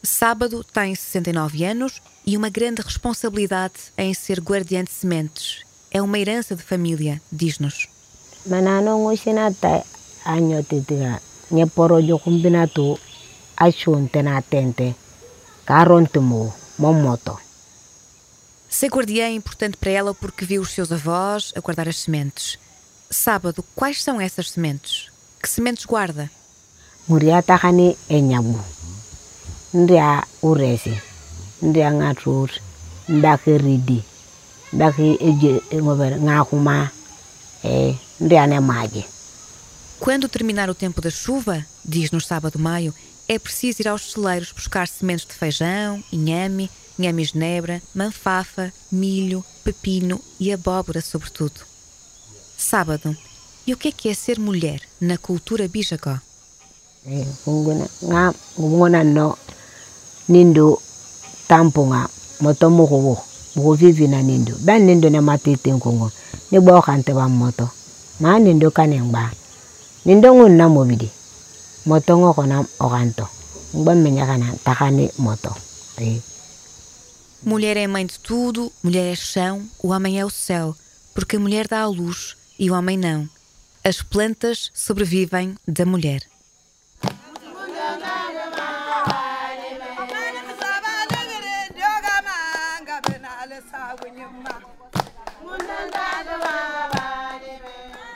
Sábado 0.04 0.63
tem 0.63 0.94
69 0.94 1.65
anos 1.65 2.01
e 2.25 2.38
uma 2.38 2.50
grande 2.50 2.82
responsabilidade 2.82 3.92
em 3.98 4.13
ser 4.13 4.39
guardiã 4.39 4.84
de 4.84 4.92
sementes. 4.92 5.65
É 5.89 6.01
uma 6.01 6.20
herança 6.20 6.56
de 6.56 6.62
família, 6.62 7.22
diz-nos. 7.32 7.88
Manano 8.46 9.00
ngosinata 9.00 9.84
anyo 10.25 10.62
titiga 10.63 11.20
nye 11.50 11.65
poro 11.65 12.00
jo 12.01 12.20
kumbinato 12.20 13.00
achunte 13.58 14.22
na 14.22 14.42
tente 14.42 14.94
karontumo 16.77 16.94
momoto. 16.94 17.39
Ser 18.70 18.89
guardiã 18.89 19.25
é 19.25 19.32
importante 19.32 19.77
para 19.77 19.91
ela 19.91 20.13
porque 20.13 20.46
viu 20.46 20.62
os 20.62 20.72
seus 20.72 20.91
avós 20.91 21.53
a 21.55 21.60
guardar 21.60 21.88
as 21.88 22.00
sementes. 22.00 22.58
Sábado, 23.10 23.63
quais 23.75 24.03
são 24.03 24.20
essas 24.20 24.51
sementes? 24.51 25.10
Que 25.41 25.48
sementes 25.50 25.86
guarda? 25.86 26.29
Muria 27.08 27.41
takani 27.41 27.98
enyamu. 28.10 28.63
Ndia 29.74 30.24
uresi. 30.41 31.00
Ndia 31.62 31.91
ngatur. 31.91 32.50
Ndaki 33.08 33.58
ridi. 33.58 34.03
Ndaki 34.74 35.17
eje 35.22 35.62
ngober 35.82 36.20
ngakuma. 36.20 36.91
Eh, 37.63 37.96
ndia. 38.20 38.46
Quando 40.00 40.27
terminar 40.27 40.70
o 40.70 40.75
tempo 40.75 41.01
da 41.01 41.10
chuva, 41.10 41.65
diz 41.84 42.12
no 42.12 42.20
sábado 42.20 42.60
maio, 42.60 42.94
é 43.27 43.39
preciso 43.39 43.82
ir 43.82 43.88
aos 43.88 44.12
celeiros 44.12 44.51
buscar 44.51 44.88
sementes 44.88 45.25
de 45.25 45.34
feijão, 45.34 46.03
inhame, 46.12 46.70
inhame 46.98 47.25
genebra, 47.25 47.82
manfafa, 47.94 48.72
milho, 48.91 49.44
pepino 49.63 50.20
e 50.39 50.51
abóbora, 50.51 51.01
sobretudo. 51.01 51.62
Sábado. 52.58 53.15
E 53.67 53.74
o 53.74 53.77
que 53.77 53.88
é 53.88 53.91
que 53.91 54.10
é 54.10 54.13
ser 54.13 54.39
mulher 54.39 54.82
na 55.01 55.17
cultura 55.17 55.67
bijagó? 55.67 56.20
no 59.03 59.38
nindo 60.27 60.82
tampunga 61.48 62.10
moto 62.39 62.70
mugo 62.70 63.22
mugo 63.55 63.75
vivi 63.75 64.08
nindo 64.08 64.58
ban 64.62 64.79
nindo 64.79 65.10
na 65.10 65.22
matete 65.22 65.72
ngongo 65.72 66.12
ne 66.51 66.60
bo 66.60 66.82
kante 66.82 67.13
ba 67.13 67.27
moto 67.29 67.70
ma 68.20 68.39
nindo 68.39 68.72
kanengba 68.72 69.29
nindo 70.03 70.34
ngun 70.34 70.58
na 70.58 70.67
mobidi 70.67 71.12
moto 71.86 72.18
ngo 72.18 72.34
kona 72.34 72.65
oganto. 72.80 73.27
Mulher 77.44 77.77
é 77.77 77.88
mãe 77.88 78.06
de 78.06 78.20
tudo, 78.20 78.72
mulher 78.82 79.12
é 79.12 79.15
chão, 79.15 79.63
o 79.84 79.89
homem 79.89 80.20
é 80.20 80.25
o 80.25 80.30
céu, 80.30 80.75
porque 81.13 81.36
a 81.36 81.39
mulher 81.39 81.68
dá 81.68 81.82
a 81.82 81.88
luz 81.88 82.36
e 82.58 82.72
o 82.72 82.74
homem 82.74 82.98
não. 82.98 83.30
As 83.84 84.01
plantas 84.01 84.72
sobrevivem 84.74 85.56
da 85.68 85.86
mulher. 85.86 86.24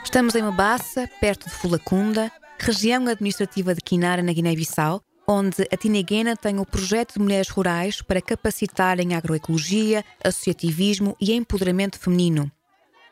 Estamos 0.02 0.34
em 0.34 0.42
Mabassa, 0.42 1.08
perto 1.20 1.48
de 1.48 1.54
Fulacunda, 1.54 2.32
região 2.60 3.06
administrativa 3.08 3.74
de 3.74 3.80
Quinara, 3.80 4.22
na 4.22 4.32
Guiné-Bissau, 4.32 5.02
onde 5.26 5.62
a 5.72 5.76
Tiniguena 5.76 6.36
tem 6.36 6.58
o 6.58 6.66
projeto 6.66 7.14
de 7.14 7.20
mulheres 7.20 7.48
rurais 7.48 8.02
para 8.02 8.20
capacitar 8.20 9.00
em 9.00 9.14
agroecologia, 9.14 10.04
associativismo 10.22 11.16
e 11.20 11.32
empoderamento 11.32 11.98
feminino. 11.98 12.50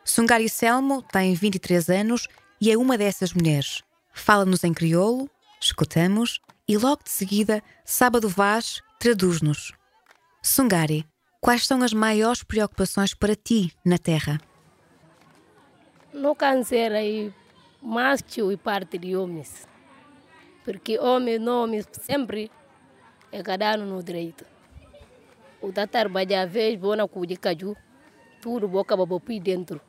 Sungari 0.03 0.49
Selmo 0.49 1.01
tem 1.01 1.33
23 1.33 1.89
anos 1.89 2.27
e 2.59 2.71
é 2.71 2.77
uma 2.77 2.97
dessas 2.97 3.33
mulheres. 3.33 3.81
Fala-nos 4.13 4.63
em 4.63 4.73
crioulo, 4.73 5.29
escutamos 5.61 6.41
e 6.67 6.77
logo 6.77 7.03
de 7.03 7.09
seguida, 7.09 7.63
Sábado 7.85 8.27
Vaz 8.29 8.81
traduz-nos. 8.99 9.71
Sungari, 10.43 11.05
quais 11.39 11.65
são 11.65 11.81
as 11.81 11.93
maiores 11.93 12.43
preocupações 12.43 13.13
para 13.13 13.35
ti 13.35 13.71
na 13.85 13.97
terra? 13.97 14.39
No 16.13 16.35
câncer 16.35 16.91
aí, 16.91 17.33
mais 17.81 18.21
e 18.37 18.57
parte 18.57 18.97
de 18.97 19.15
homens. 19.15 19.67
Porque 20.63 20.99
homem, 20.99 21.47
homem 21.47 21.81
sempre 21.93 22.51
é 23.31 23.41
cada 23.41 23.73
ano 23.73 23.85
no 23.85 24.03
direito. 24.03 24.45
O 25.61 25.71
tatar 25.71 26.07
baja 26.09 26.45
vez 26.45 26.79
bona 26.79 27.07
cu 27.07 27.25
de 27.25 27.35
caju, 27.35 27.75
tudo 28.41 28.67
boca 28.67 28.95
babopi 28.95 29.39
dentro. 29.39 29.81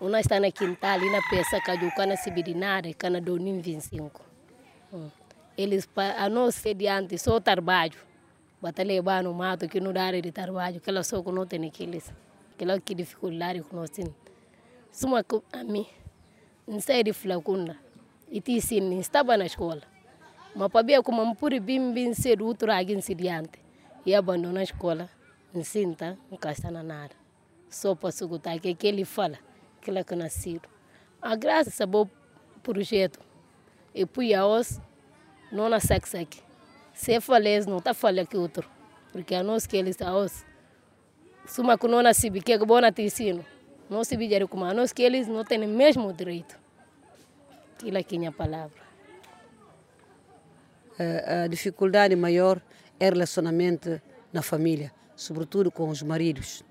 Uma 0.00 0.20
está 0.20 0.38
na 0.38 0.50
quintal 0.50 1.00
e 1.00 1.10
na 1.10 1.20
peça 1.30 1.60
caju 1.60 1.90
cana 1.96 2.16
sibirinare, 2.16 2.94
cana 2.94 3.20
donim 3.20 3.60
25. 3.60 4.20
Hum. 4.92 5.10
Eles 5.56 5.88
a 5.96 6.28
não 6.28 6.50
ser 6.50 6.74
diante 6.74 7.16
só 7.18 7.40
trabalho. 7.40 7.98
Bata 8.60 8.82
levar 8.82 9.22
no 9.22 9.32
mato 9.32 9.68
que 9.68 9.80
não 9.80 9.92
dá 9.92 10.10
de 10.10 10.32
trabalho, 10.32 10.80
que 10.80 10.90
ela 10.90 11.02
só 11.02 11.22
que 11.22 11.66
aqueles. 11.66 12.12
Que 12.56 12.64
ela 12.64 12.80
que 12.80 12.94
dificuldade 12.94 13.62
que 13.62 13.74
nós 13.74 13.90
temos. 13.90 14.14
Suma 14.92 15.24
a 15.52 15.64
mim, 15.64 15.86
não 16.66 16.80
sei 16.80 17.04
de 17.04 17.12
flacunda. 17.12 17.76
E 18.28 18.40
te 18.40 18.52
ensino, 18.52 18.98
estava 19.00 19.36
na 19.36 19.46
escola. 19.46 19.82
Mas 20.54 20.70
para 20.70 20.86
ver 20.86 21.02
como 21.02 21.36
puri 21.36 21.60
bim 21.60 21.92
bim 21.92 22.12
ser 22.14 22.42
outro 22.42 22.72
alguém 22.72 23.00
se 23.00 23.14
diante. 23.14 23.58
E 24.04 24.14
abandona 24.14 24.60
a 24.60 24.62
escola, 24.62 25.08
ensina, 25.54 26.18
não 26.30 26.50
está 26.50 26.70
na 26.70 26.82
nada. 26.82 27.14
Para 28.00 28.08
escutar 28.08 28.58
que 28.58 28.76
ele 28.86 29.04
fala, 29.04 29.38
ele 29.86 29.98
é 29.98 30.16
nascido. 30.16 30.68
A 31.20 31.36
graça 31.36 31.82
é 31.82 31.86
bom 31.86 32.08
projeto. 32.62 33.20
E 33.94 34.04
pui 34.04 34.34
a 34.34 34.46
os, 34.46 34.80
não 35.52 35.68
na 35.68 35.76
aqui. 35.76 36.42
Se 36.92 37.20
falece, 37.20 37.68
não 37.68 37.78
está 37.78 37.92
falando 37.94 38.26
que 38.26 38.36
outro. 38.36 38.68
Porque 39.12 39.34
a 39.34 39.42
nós 39.42 39.66
que 39.66 39.76
eles 39.76 40.00
a 40.00 40.16
os. 40.16 40.44
Suma 41.46 41.78
que 41.78 41.86
não 41.86 42.02
nasci, 42.02 42.30
que 42.30 42.52
é 42.52 42.58
bom 42.58 42.80
na 42.80 42.90
te 42.90 43.08
Não 43.88 44.02
se 44.04 44.16
viram 44.16 44.48
como 44.48 44.72
nós 44.72 44.92
que 44.92 45.02
eles 45.02 45.28
não 45.28 45.44
têm 45.44 45.64
o 45.64 45.68
mesmo 45.68 46.12
direito. 46.12 46.58
Aquilo 47.74 47.98
aqui 47.98 48.24
é 48.24 48.26
a 48.28 48.32
palavra 48.32 48.86
a 50.98 51.46
dificuldade 51.46 52.16
maior 52.16 52.60
é 52.98 53.08
relacionamento 53.08 54.00
na 54.32 54.42
família, 54.42 54.92
sobretudo 55.14 55.70
com 55.70 55.88
os 55.88 56.02
maridos. 56.02 56.62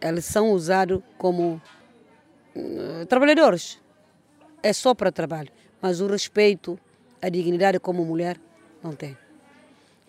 Eles 0.00 0.24
são 0.24 0.50
usados 0.52 1.02
como 1.18 1.60
uh, 2.56 3.06
trabalhadores. 3.06 3.78
É 4.62 4.72
só 4.72 4.94
para 4.94 5.12
trabalho, 5.12 5.50
mas 5.80 6.00
o 6.00 6.06
respeito, 6.06 6.78
a 7.20 7.28
dignidade 7.28 7.78
como 7.78 8.04
mulher, 8.04 8.40
não 8.82 8.92
tem. 8.92 9.16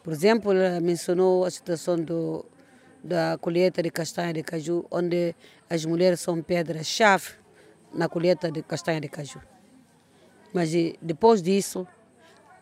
Por 0.01 0.13
exemplo, 0.13 0.51
ela 0.53 0.79
mencionou 0.79 1.45
a 1.45 1.51
situação 1.51 1.97
do, 1.97 2.45
da 3.03 3.37
colheita 3.39 3.81
de 3.81 3.89
castanha 3.89 4.33
de 4.33 4.43
caju, 4.43 4.85
onde 4.91 5.35
as 5.69 5.85
mulheres 5.85 6.19
são 6.19 6.41
pedras-chave 6.41 7.33
na 7.93 8.07
colheita 8.07 8.51
de 8.51 8.61
castanha 8.61 9.01
de 9.01 9.09
caju. 9.09 9.41
Mas 10.53 10.71
depois 11.01 11.41
disso, 11.41 11.87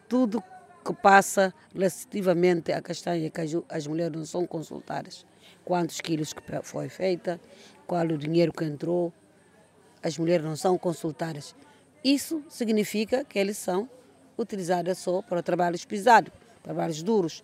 tudo 0.07 0.43
que 0.85 0.93
passa 0.93 1.53
relativamente 1.73 2.71
à 2.71 2.81
castanha 2.81 3.21
de 3.21 3.29
caju, 3.29 3.65
as 3.67 3.85
mulheres 3.85 4.15
não 4.15 4.25
são 4.25 4.45
consultadas. 4.47 5.25
Quantos 5.65 5.99
quilos 5.99 6.33
que 6.33 6.41
foi 6.63 6.89
feita, 6.89 7.39
qual 7.85 8.05
o 8.05 8.17
dinheiro 8.17 8.53
que 8.53 8.63
entrou, 8.63 9.13
as 10.01 10.17
mulheres 10.17 10.45
não 10.45 10.55
são 10.55 10.77
consultadas. 10.77 11.53
Isso 12.03 12.43
significa 12.47 13.25
que 13.25 13.37
eles 13.37 13.57
são 13.57 13.89
utilizadas 14.37 14.97
só 14.99 15.21
para 15.21 15.43
trabalhos 15.43 15.83
pesados, 15.83 16.31
trabalhos 16.63 17.03
duros, 17.03 17.43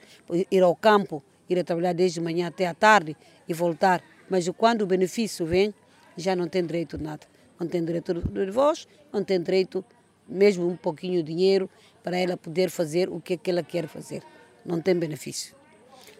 ir 0.49 0.63
ao 0.63 0.75
campo, 0.75 1.21
ir 1.49 1.59
a 1.59 1.63
trabalhar 1.63 1.93
desde 1.93 2.19
manhã 2.21 2.47
até 2.47 2.67
à 2.67 2.73
tarde 2.73 3.15
e 3.47 3.53
voltar. 3.53 4.01
Mas 4.29 4.47
quando 4.49 4.81
o 4.81 4.87
benefício 4.87 5.45
vem, 5.45 5.73
já 6.17 6.35
não 6.35 6.47
tem 6.47 6.65
direito 6.65 6.95
a 6.95 6.99
nada. 6.99 7.27
Não 7.59 7.67
tem 7.67 7.83
direito 7.83 8.13
de 8.13 8.51
voz, 8.51 8.87
não 9.11 9.23
tem 9.23 9.41
direito 9.41 9.83
mesmo 10.27 10.67
um 10.67 10.75
pouquinho 10.75 11.23
de 11.23 11.33
dinheiro 11.33 11.69
para 12.03 12.17
ela 12.17 12.35
poder 12.35 12.69
fazer 12.69 13.09
o 13.09 13.21
que, 13.21 13.33
é 13.33 13.37
que 13.37 13.49
ela 13.49 13.63
quer 13.63 13.87
fazer. 13.87 14.23
Não 14.65 14.81
tem 14.81 14.95
benefício. 14.95 15.55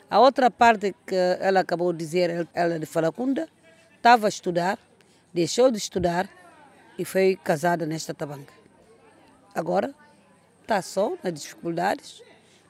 A 0.10 0.20
outra 0.20 0.52
parte 0.52 0.96
que 1.06 1.16
ela 1.16 1.62
acabou 1.62 1.92
de 1.92 2.00
dizer, 2.00 2.48
ela 2.54 2.80
de 2.80 2.86
Falacunda, 2.86 3.50
estava 3.96 4.28
a 4.28 4.30
estudar, 4.30 4.78
deixou 5.34 5.72
de 5.72 5.78
estudar 5.78 6.30
e 6.98 7.04
foi 7.04 7.38
casada 7.44 7.86
nesta 7.86 8.14
tabanca. 8.14 8.54
Agora 9.54 9.94
está 10.62 10.82
só 10.82 11.18
nas 11.24 11.34
dificuldades, 11.34 12.22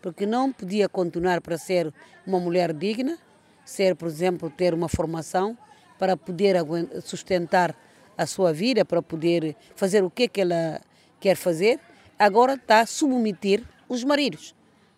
porque 0.05 0.27
não 0.27 0.51
podia 0.51 0.88
continuar 0.88 1.41
para 1.41 1.57
ser 1.57 1.91
uma 2.27 2.39
mulher 2.39 2.71
digna, 2.71 3.17
ser, 3.65 3.95
por 3.95 4.07
exemplo, 4.07 4.51
ter 4.51 4.71
uma 4.71 4.88
formação 4.88 5.57
para 5.97 6.15
poder 6.15 6.57
sustentar 7.01 7.75
a 8.15 8.27
sua 8.27 8.53
vida, 8.53 8.85
para 8.85 9.01
poder 9.01 9.55
fazer 9.75 10.03
o 10.03 10.12
que, 10.12 10.24
é 10.24 10.27
que 10.27 10.41
ela 10.41 10.79
quer 11.19 11.35
fazer. 11.35 11.79
Agora 12.19 12.53
está 12.53 12.81
a 12.81 12.85
submeter 12.85 13.63
os 13.89 14.03
maridos. 14.03 14.53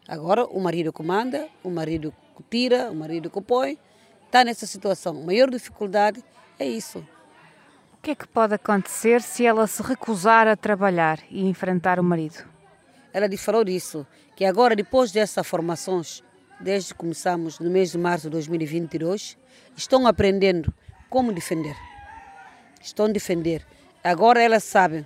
Agora 0.05 0.43
o 0.43 0.59
marido 0.59 0.91
comanda, 0.91 1.47
o 1.63 1.69
marido 1.69 2.13
tira, 2.49 2.91
o 2.91 2.95
marido 2.95 3.29
que 3.29 3.41
põe. 3.41 3.79
Está 4.25 4.43
nessa 4.43 4.67
situação. 4.67 5.17
A 5.21 5.25
maior 5.25 5.49
dificuldade 5.49 6.21
é 6.59 6.67
isso. 6.67 6.99
O 7.93 8.01
que 8.01 8.11
é 8.11 8.15
que 8.15 8.27
pode 8.27 8.55
acontecer 8.55 9.21
se 9.21 9.45
ela 9.45 9.67
se 9.67 9.81
recusar 9.81 10.49
a 10.49 10.57
trabalhar 10.57 11.19
e 11.31 11.47
enfrentar 11.47 11.97
o 11.97 12.03
marido? 12.03 12.56
Ela 13.17 13.35
falou 13.35 13.63
disso, 13.63 14.05
que 14.35 14.45
agora, 14.45 14.75
depois 14.75 15.11
dessas 15.11 15.47
formações, 15.47 16.23
desde 16.59 16.93
que 16.93 16.99
começamos 16.99 17.57
no 17.57 17.67
mês 17.67 17.91
de 17.91 17.97
março 17.97 18.27
de 18.27 18.29
2022, 18.29 19.35
estão 19.75 20.05
aprendendo 20.05 20.71
como 21.09 21.33
defender. 21.33 21.75
Estão 22.79 23.11
defender. 23.11 23.65
Agora 24.03 24.39
elas 24.39 24.63
sabem, 24.63 25.03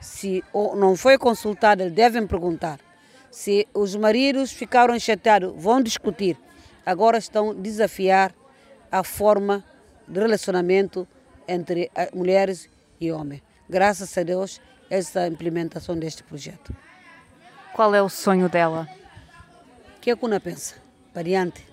se 0.00 0.42
não 0.74 0.96
foi 0.96 1.18
consultada, 1.18 1.90
devem 1.90 2.26
perguntar. 2.26 2.80
Se 3.30 3.68
os 3.74 3.94
maridos 3.94 4.50
ficaram 4.52 4.98
chateados, 4.98 5.52
vão 5.54 5.82
discutir. 5.82 6.38
Agora 6.86 7.18
estão 7.18 7.50
a 7.50 7.52
desafiar 7.52 8.34
a 8.90 9.04
forma 9.04 9.62
de 10.08 10.18
relacionamento 10.18 11.06
entre 11.46 11.90
mulheres 12.14 12.70
e 12.98 13.12
homens. 13.12 13.42
Graças 13.68 14.16
a 14.16 14.22
Deus, 14.22 14.62
essa 14.88 15.28
implementação 15.28 15.94
deste 15.94 16.22
projeto. 16.22 16.74
Qual 17.74 17.94
é 17.94 18.02
o 18.02 18.08
sonho 18.08 18.48
dela? 18.48 18.88
O 19.96 20.00
que 20.00 20.10
a 20.10 20.16
Cuna 20.16 20.40
pensa? 20.40 20.74
Para 21.12 21.22
diante. 21.22 21.64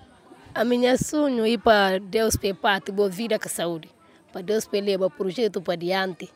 A 0.54 0.64
minha 0.64 0.96
sonho 0.96 1.44
é 1.46 1.58
para 1.58 1.98
Deus 1.98 2.36
pepate 2.36 2.92
boa 2.92 3.08
vida 3.08 3.38
com 3.38 3.48
saúde. 3.48 3.90
Para 4.32 4.42
Deus 4.42 4.68
levar 4.72 5.06
o 5.06 5.10
projeto 5.10 5.60
para 5.60 5.76
diante. 5.76 6.30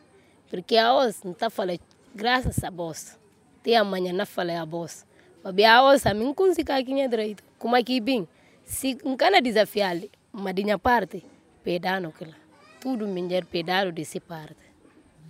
Porque 0.49 0.77
a 0.77 0.93
hoje 0.93 1.17
não 1.23 1.31
está 1.31 1.49
falando 1.49 1.79
graças 2.13 2.63
a 2.63 2.69
vós. 2.69 3.17
Até 3.61 3.75
amanhã 3.75 4.11
não 4.11 4.25
falei 4.25 4.57
a 4.57 4.65
vós. 4.65 5.05
Mas 5.43 5.65
a 5.65 5.83
hoje 5.83 6.07
a 6.07 6.13
mim 6.13 6.33
consigo 6.33 6.71
aqui 6.71 6.99
é 6.99 7.07
direito. 7.07 7.43
Como 7.57 7.75
aqui 7.75 7.99
bem, 7.99 8.27
se 8.65 8.97
não 9.03 9.15
quer 9.15 9.41
desafiar, 9.41 9.97
mas 10.31 10.53
de 10.55 10.63
minha 10.63 10.77
parte, 10.77 11.23
pedano 11.63 12.11
que 12.11 12.25
lá. 12.25 12.35
Tudo 12.81 13.07
melhor 13.07 13.45
pedaro 13.45 13.91
desse 13.91 14.19
parte. 14.19 14.57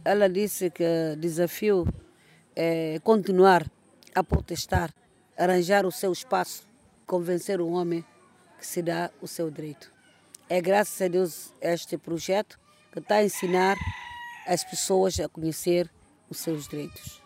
Ela 0.04 0.28
disse 0.28 0.72
que 0.72 0.84
o 1.14 1.16
desafio 1.16 1.88
é 2.56 3.00
continuar 3.04 3.66
a 4.16 4.24
protestar, 4.24 4.94
arranjar 5.38 5.86
o 5.86 5.92
seu 5.92 6.12
espaço, 6.12 6.68
convencer 7.06 7.60
o 7.60 7.70
homem 7.70 8.04
que 8.60 8.66
se 8.66 8.82
dá 8.82 9.10
o 9.22 9.28
seu 9.28 9.50
direito. 9.50 9.92
É 10.50 10.62
graças 10.62 11.02
a 11.02 11.08
Deus 11.08 11.54
este 11.62 11.98
projeto 11.98 12.60
que 12.92 13.00
está 13.00 13.16
a 13.16 13.24
ensinar 13.24 13.78
as 14.46 14.64
pessoas 14.64 15.20
a 15.20 15.28
conhecer 15.28 15.90
os 16.30 16.38
seus 16.38 16.68
direitos. 16.68 17.22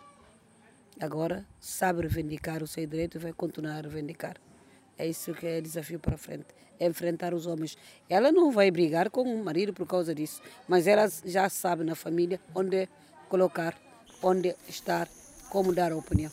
Agora 1.00 1.46
sabe 1.60 2.02
reivindicar 2.02 2.62
o 2.62 2.66
seu 2.66 2.86
direito 2.86 3.18
e 3.18 3.20
vai 3.20 3.32
continuar 3.32 3.78
a 3.78 3.88
reivindicar. 3.88 4.36
É 4.96 5.06
isso 5.06 5.32
que 5.32 5.46
é 5.46 5.60
desafio 5.60 6.00
para 6.00 6.18
frente, 6.18 6.46
é 6.80 6.86
enfrentar 6.86 7.32
os 7.32 7.46
homens. 7.46 7.78
Ela 8.08 8.32
não 8.32 8.50
vai 8.50 8.70
brigar 8.70 9.10
com 9.10 9.22
o 9.22 9.44
marido 9.44 9.72
por 9.72 9.86
causa 9.86 10.12
disso, 10.12 10.42
mas 10.66 10.88
ela 10.88 11.08
já 11.24 11.48
sabe 11.48 11.84
na 11.84 11.94
família 11.94 12.40
onde 12.52 12.88
colocar, 13.28 13.76
onde 14.20 14.56
estar, 14.68 15.08
como 15.50 15.72
dar 15.72 15.92
a 15.92 15.96
opinião. 15.96 16.32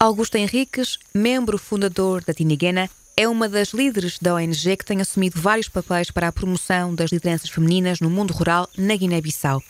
Augusto 0.00 0.36
Henriques, 0.36 0.96
membro 1.12 1.58
fundador 1.58 2.22
da 2.22 2.32
Tiniguena, 2.32 2.88
é 3.16 3.26
uma 3.26 3.48
das 3.48 3.70
líderes 3.70 4.16
da 4.20 4.32
ONG 4.32 4.76
que 4.76 4.84
tem 4.84 5.00
assumido 5.00 5.40
vários 5.40 5.68
papéis 5.68 6.08
para 6.08 6.28
a 6.28 6.32
promoção 6.32 6.94
das 6.94 7.10
lideranças 7.10 7.50
femininas 7.50 7.98
no 7.98 8.08
mundo 8.08 8.32
rural 8.32 8.68
na 8.78 8.94
Guiné-Bissau. 8.94 9.60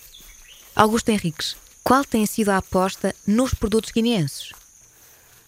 Augusto 0.77 1.09
Henriques, 1.09 1.57
qual 1.83 2.05
tem 2.05 2.27
sido 2.27 2.51
a 2.51 2.59
aposta 2.59 3.15
nos 3.27 3.55
produtos 3.55 3.91
guineenses? 3.91 4.53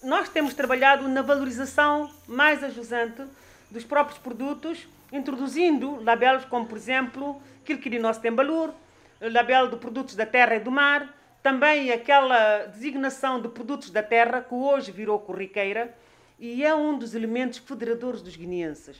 Nós 0.01 0.29
temos 0.29 0.55
trabalhado 0.55 1.07
na 1.07 1.21
valorização 1.21 2.09
mais 2.27 2.63
ajusante 2.63 3.21
dos 3.69 3.83
próprios 3.83 4.17
produtos, 4.17 4.79
introduzindo 5.13 6.01
labelos 6.01 6.43
como, 6.45 6.65
por 6.65 6.79
exemplo, 6.79 7.39
Quilquirinosso 7.63 8.19
Tembalur, 8.19 8.71
labelo 9.21 9.69
de 9.69 9.75
produtos 9.75 10.15
da 10.15 10.25
terra 10.25 10.55
e 10.55 10.59
do 10.59 10.71
mar, 10.71 11.20
também 11.41 11.91
aquela 11.91 12.65
designação 12.65 13.41
de 13.41 13.49
produtos 13.49 13.89
da 13.89 14.03
terra, 14.03 14.41
que 14.41 14.53
hoje 14.53 14.91
virou 14.91 15.19
corriqueira, 15.19 15.95
e 16.39 16.63
é 16.63 16.73
um 16.73 16.97
dos 16.97 17.13
elementos 17.15 17.59
federadores 17.59 18.21
dos 18.21 18.35
guineenses, 18.35 18.97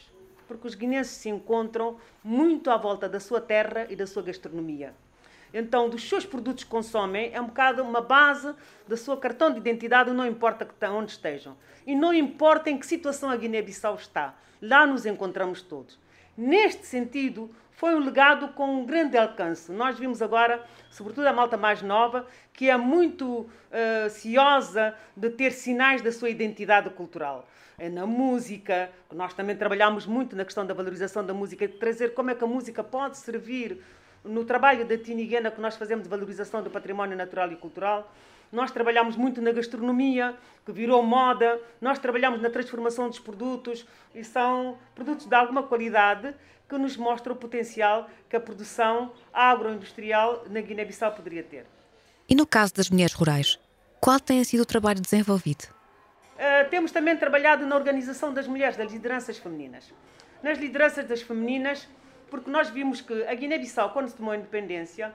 porque 0.47 0.67
os 0.67 0.75
guineenses 0.75 1.13
se 1.13 1.29
encontram 1.29 1.97
muito 2.23 2.69
à 2.69 2.77
volta 2.77 3.07
da 3.07 3.19
sua 3.19 3.41
terra 3.41 3.87
e 3.89 3.95
da 3.95 4.05
sua 4.05 4.23
gastronomia. 4.23 4.93
Então, 5.53 5.89
dos 5.89 6.07
seus 6.07 6.25
produtos 6.25 6.63
que 6.63 6.69
consomem, 6.69 7.31
é 7.33 7.41
um 7.41 7.47
bocado 7.47 7.83
uma 7.83 7.99
base 7.99 8.53
da 8.87 8.95
sua 8.95 9.17
cartão 9.17 9.51
de 9.51 9.57
identidade, 9.57 10.11
não 10.11 10.25
importa 10.25 10.67
onde 10.89 11.11
estejam. 11.11 11.57
E 11.85 11.93
não 11.93 12.13
importa 12.13 12.69
em 12.69 12.77
que 12.77 12.85
situação 12.85 13.29
a 13.29 13.35
Guiné-Bissau 13.35 13.95
está, 13.95 14.33
lá 14.61 14.85
nos 14.87 15.05
encontramos 15.05 15.61
todos. 15.61 15.99
Neste 16.37 16.85
sentido, 16.85 17.53
foi 17.81 17.95
um 17.95 17.99
legado 17.99 18.49
com 18.49 18.75
um 18.75 18.85
grande 18.85 19.17
alcance. 19.17 19.71
Nós 19.71 19.97
vimos 19.97 20.21
agora, 20.21 20.63
sobretudo 20.91 21.25
a 21.25 21.33
malta 21.33 21.57
mais 21.57 21.81
nova, 21.81 22.27
que 22.53 22.69
é 22.69 22.77
muito 22.77 23.25
uh, 23.39 24.07
ciosa 24.07 24.93
de 25.17 25.31
ter 25.31 25.51
sinais 25.51 25.99
da 25.99 26.11
sua 26.11 26.29
identidade 26.29 26.91
cultural. 26.91 27.47
É 27.79 27.89
na 27.89 28.05
música, 28.05 28.91
nós 29.11 29.33
também 29.33 29.55
trabalhamos 29.55 30.05
muito 30.05 30.35
na 30.35 30.45
questão 30.45 30.63
da 30.63 30.75
valorização 30.75 31.25
da 31.25 31.33
música, 31.33 31.67
de 31.67 31.73
trazer 31.73 32.13
como 32.13 32.29
é 32.29 32.35
que 32.35 32.43
a 32.43 32.47
música 32.47 32.83
pode 32.83 33.17
servir 33.17 33.83
no 34.23 34.45
trabalho 34.45 34.85
da 34.85 34.95
Tiniguena 34.95 35.49
que 35.49 35.59
nós 35.59 35.75
fazemos 35.75 36.03
de 36.03 36.09
valorização 36.09 36.61
do 36.61 36.69
património 36.69 37.17
natural 37.17 37.51
e 37.51 37.55
cultural. 37.55 38.13
Nós 38.51 38.69
trabalhamos 38.69 39.15
muito 39.15 39.41
na 39.41 39.51
gastronomia, 39.51 40.35
que 40.65 40.71
virou 40.71 41.01
moda. 41.01 41.59
Nós 41.79 41.99
trabalhamos 41.99 42.41
na 42.41 42.49
transformação 42.49 43.07
dos 43.07 43.19
produtos 43.19 43.85
e 44.13 44.23
são 44.23 44.77
produtos 44.93 45.25
de 45.25 45.35
alguma 45.35 45.63
qualidade 45.63 46.35
que 46.67 46.77
nos 46.77 46.97
mostra 46.97 47.31
o 47.31 47.35
potencial 47.35 48.09
que 48.29 48.35
a 48.35 48.39
produção 48.39 49.13
agroindustrial 49.33 50.45
na 50.49 50.61
Guiné-Bissau 50.61 51.11
poderia 51.13 51.43
ter. 51.43 51.65
E 52.29 52.35
no 52.35 52.45
caso 52.45 52.73
das 52.73 52.89
mulheres 52.89 53.13
rurais, 53.13 53.59
qual 53.99 54.19
tem 54.19 54.43
sido 54.43 54.61
o 54.61 54.65
trabalho 54.65 55.01
desenvolvido? 55.01 55.65
Uh, 56.35 56.69
temos 56.69 56.91
também 56.91 57.15
trabalhado 57.15 57.65
na 57.65 57.75
organização 57.75 58.33
das 58.33 58.47
mulheres, 58.47 58.77
das 58.77 58.91
lideranças 58.91 59.37
femininas. 59.37 59.93
Nas 60.41 60.57
lideranças 60.57 61.05
das 61.05 61.21
femininas, 61.21 61.87
porque 62.29 62.49
nós 62.49 62.69
vimos 62.69 63.01
que 63.01 63.23
a 63.25 63.33
Guiné-Bissau, 63.33 63.91
quando 63.91 64.07
se 64.07 64.15
tomou 64.15 64.31
a 64.31 64.37
independência, 64.37 65.13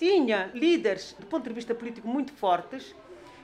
tinha 0.00 0.50
líderes 0.54 1.14
do 1.20 1.26
ponto 1.26 1.46
de 1.46 1.54
vista 1.54 1.74
político 1.74 2.08
muito 2.08 2.32
fortes 2.32 2.96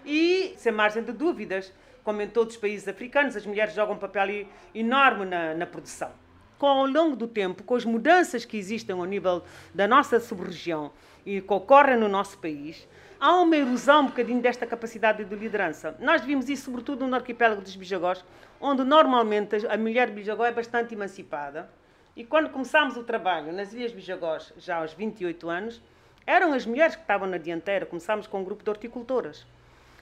e, 0.07 0.55
sem 0.57 0.73
margem 0.73 1.03
de 1.03 1.13
dúvidas, 1.13 1.71
como 2.03 2.23
em 2.23 2.29
todos 2.29 2.55
os 2.55 2.61
países 2.61 2.89
africanos, 2.89 3.37
as 3.37 3.45
mulheres 3.45 3.75
jogam 3.75 3.95
um 3.95 3.99
papel 3.99 4.47
enorme 4.75 5.27
na, 5.27 5.53
na 5.55 5.67
produção. 5.67 6.11
com 6.57 6.67
ao 6.67 6.87
longo 6.87 7.15
do 7.15 7.29
tempo, 7.29 7.63
com 7.63 7.75
as 7.75 7.85
mudanças 7.85 8.47
que 8.47 8.57
existem 8.57 8.97
ao 8.97 9.05
nível 9.05 9.43
da 9.75 9.87
nossa 9.87 10.19
sub-região 10.19 10.91
e 11.27 11.43
que 11.43 11.53
ocorrem 11.53 11.99
no 11.99 12.09
nosso 12.09 12.39
país, 12.39 12.89
há 13.21 13.35
uma 13.39 13.55
erosão 13.55 14.05
um 14.05 14.07
bocadinho 14.07 14.41
desta 14.41 14.67
capacidade 14.67 15.27
de 15.27 15.37
liderança. 15.37 15.95
Nós 16.01 16.23
vimos 16.23 16.49
isso 16.49 16.65
sobretudo 16.65 17.07
no 17.07 17.17
arquipélago 17.17 17.61
dos 17.61 17.77
Bijagós, 17.77 18.25
onde 18.59 18.83
normalmente 18.83 19.57
a 19.67 19.77
mulher 19.77 20.11
Bijagó 20.11 20.47
é 20.47 20.53
bastante 20.53 20.95
emancipada. 20.95 21.69
E 22.17 22.25
quando 22.25 22.49
começámos 22.49 22.97
o 22.97 23.05
trabalho 23.05 23.53
nas 23.53 23.75
Ilhas 23.75 23.93
Bijagós, 23.93 24.55
já 24.57 24.77
aos 24.77 24.95
28 24.95 25.51
anos, 25.51 25.83
eram 26.27 26.53
as 26.53 26.67
mulheres 26.67 26.97
que 26.97 27.03
estavam 27.03 27.29
na 27.29 27.39
dianteira. 27.39 27.87
Começámos 27.87 28.27
com 28.27 28.41
um 28.41 28.45
grupo 28.45 28.65
de 28.65 28.71
horticultoras. 28.71 29.47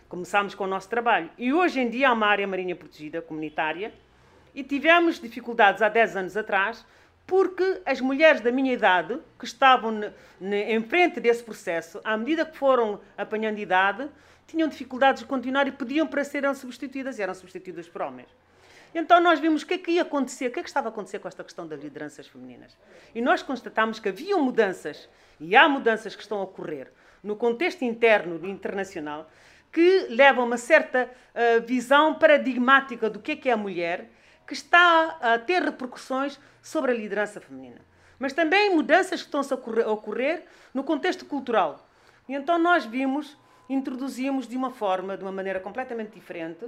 Começámos 0.08 0.54
com 0.54 0.64
o 0.64 0.66
nosso 0.66 0.88
trabalho. 0.88 1.30
E 1.36 1.52
hoje 1.52 1.80
em 1.80 1.90
dia 1.90 2.08
há 2.08 2.12
uma 2.12 2.26
área 2.26 2.46
marinha 2.46 2.74
protegida 2.74 3.20
comunitária 3.20 3.92
e 4.54 4.62
tivemos 4.62 5.20
dificuldades 5.20 5.82
há 5.82 5.88
10 5.88 6.16
anos 6.16 6.36
atrás 6.36 6.86
porque 7.26 7.80
as 7.86 8.00
mulheres 8.00 8.40
da 8.40 8.52
minha 8.52 8.72
idade, 8.72 9.18
que 9.38 9.44
estavam 9.44 10.12
em 10.40 10.82
frente 10.82 11.20
desse 11.20 11.42
processo, 11.42 12.00
à 12.04 12.16
medida 12.16 12.44
que 12.44 12.56
foram 12.56 13.00
apanhando 13.16 13.58
idade, 13.58 14.08
tinham 14.46 14.68
dificuldades 14.68 15.22
de 15.22 15.28
continuar 15.28 15.66
e 15.66 15.72
pediam 15.72 16.06
para 16.06 16.22
serem 16.22 16.54
substituídas 16.54 17.18
e 17.18 17.22
eram 17.22 17.34
substituídas 17.34 17.88
por 17.88 18.02
homens. 18.02 18.28
Então 18.94 19.20
nós 19.20 19.40
vimos 19.40 19.62
o 19.62 19.66
que 19.66 19.74
é 19.74 19.78
que 19.78 19.90
ia 19.92 20.02
acontecer, 20.02 20.46
o 20.46 20.52
que 20.52 20.60
é 20.60 20.62
que 20.62 20.68
estava 20.68 20.88
a 20.88 20.90
acontecer 20.90 21.18
com 21.18 21.26
esta 21.26 21.42
questão 21.42 21.66
das 21.66 21.80
lideranças 21.80 22.28
femininas. 22.28 22.76
E 23.14 23.20
nós 23.20 23.42
constatámos 23.42 23.98
que 23.98 24.08
haviam 24.08 24.40
mudanças, 24.40 25.08
e 25.40 25.56
há 25.56 25.68
mudanças 25.68 26.14
que 26.14 26.22
estão 26.22 26.38
a 26.38 26.44
ocorrer, 26.44 26.92
no 27.22 27.34
contexto 27.34 27.82
interno 27.82 28.38
e 28.46 28.50
internacional, 28.50 29.28
que 29.72 30.06
levam 30.10 30.46
uma 30.46 30.56
certa 30.56 31.10
uh, 31.10 31.66
visão 31.66 32.14
paradigmática 32.14 33.10
do 33.10 33.18
que 33.18 33.32
é 33.32 33.36
que 33.36 33.48
é 33.48 33.52
a 33.52 33.56
mulher, 33.56 34.08
que 34.46 34.52
está 34.52 35.18
a 35.20 35.38
ter 35.38 35.62
repercussões 35.62 36.38
sobre 36.62 36.92
a 36.92 36.94
liderança 36.94 37.40
feminina. 37.40 37.80
Mas 38.18 38.32
também 38.32 38.74
mudanças 38.74 39.22
que 39.22 39.36
estão 39.36 39.40
a 39.40 39.90
ocorrer 39.90 40.44
no 40.72 40.84
contexto 40.84 41.24
cultural. 41.24 41.88
E 42.28 42.34
então 42.34 42.58
nós 42.58 42.84
vimos, 42.84 43.36
introduzimos 43.68 44.46
de 44.46 44.56
uma 44.56 44.70
forma, 44.70 45.16
de 45.16 45.24
uma 45.24 45.32
maneira 45.32 45.58
completamente 45.58 46.12
diferente, 46.12 46.66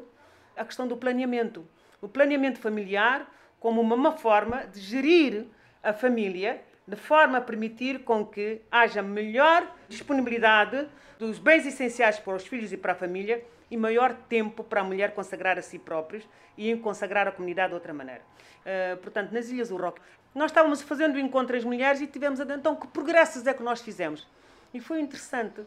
a 0.57 0.65
questão 0.65 0.89
do 0.89 0.97
planeamento. 0.97 1.65
O 2.01 2.09
planeamento 2.09 2.59
familiar 2.59 3.27
como 3.59 3.81
uma 3.81 4.13
forma 4.13 4.67
de 4.67 4.81
gerir 4.81 5.47
a 5.83 5.93
família 5.93 6.63
de 6.87 6.97
forma 6.97 7.39
a 7.39 7.41
permitir 7.41 8.05
com 8.05 8.25
que 8.25 8.63
haja 8.71 9.03
melhor 9.03 9.67
disponibilidade 9.89 10.87
dos 11.19 11.39
bens 11.39 11.67
essenciais 11.67 12.19
para 12.19 12.37
os 12.37 12.47
filhos 12.47 12.73
e 12.73 12.77
para 12.77 12.93
a 12.93 12.95
família 12.95 13.45
e 13.71 13.77
maior 13.77 14.15
tempo 14.29 14.63
para 14.63 14.83
a 14.83 14.85
mulher 14.85 15.13
consagrar 15.13 15.59
a 15.59 15.63
si 15.63 15.79
próprios 15.79 16.29
e 16.57 16.77
consagrar 16.77 17.27
a 17.27 17.33
comunidade 17.33 17.71
de 17.71 17.75
outra 17.75 17.93
maneira. 17.93 18.23
Uh, 18.61 18.97
portanto, 18.99 19.33
nas 19.33 19.49
Ilhas 19.49 19.71
do 19.71 19.77
Roque, 19.77 20.01
nós 20.35 20.51
estávamos 20.51 20.83
fazendo 20.83 21.17
o 21.17 21.19
encontro 21.19 21.57
às 21.57 21.65
mulheres 21.65 22.01
e 22.01 22.07
tivemos 22.07 22.39
então 22.39 22.77
que 22.77 22.87
progressos 22.87 23.47
é 23.47 23.55
que 23.55 23.63
nós 23.63 23.81
fizemos. 23.81 24.27
E 24.73 24.81
foi 24.81 25.01
interessante. 25.01 25.63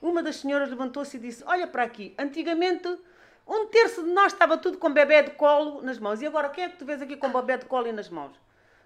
Uma 0.00 0.22
das 0.22 0.36
senhoras 0.36 0.70
levantou-se 0.70 1.16
e 1.16 1.20
disse: 1.20 1.44
Olha 1.46 1.66
para 1.66 1.82
aqui, 1.82 2.14
antigamente 2.18 2.88
um 3.46 3.66
terço 3.66 4.02
de 4.02 4.10
nós 4.10 4.32
estava 4.32 4.56
tudo 4.56 4.78
com 4.78 4.90
bebê 4.92 5.22
de 5.22 5.30
colo 5.32 5.82
nas 5.82 5.98
mãos. 5.98 6.22
E 6.22 6.26
agora, 6.26 6.48
quem 6.48 6.64
é 6.64 6.68
que 6.68 6.76
tu 6.76 6.84
vês 6.84 7.02
aqui 7.02 7.16
com 7.16 7.30
bebê 7.30 7.58
de 7.58 7.66
colo 7.66 7.86
e 7.86 7.92
nas 7.92 8.08
mãos? 8.08 8.32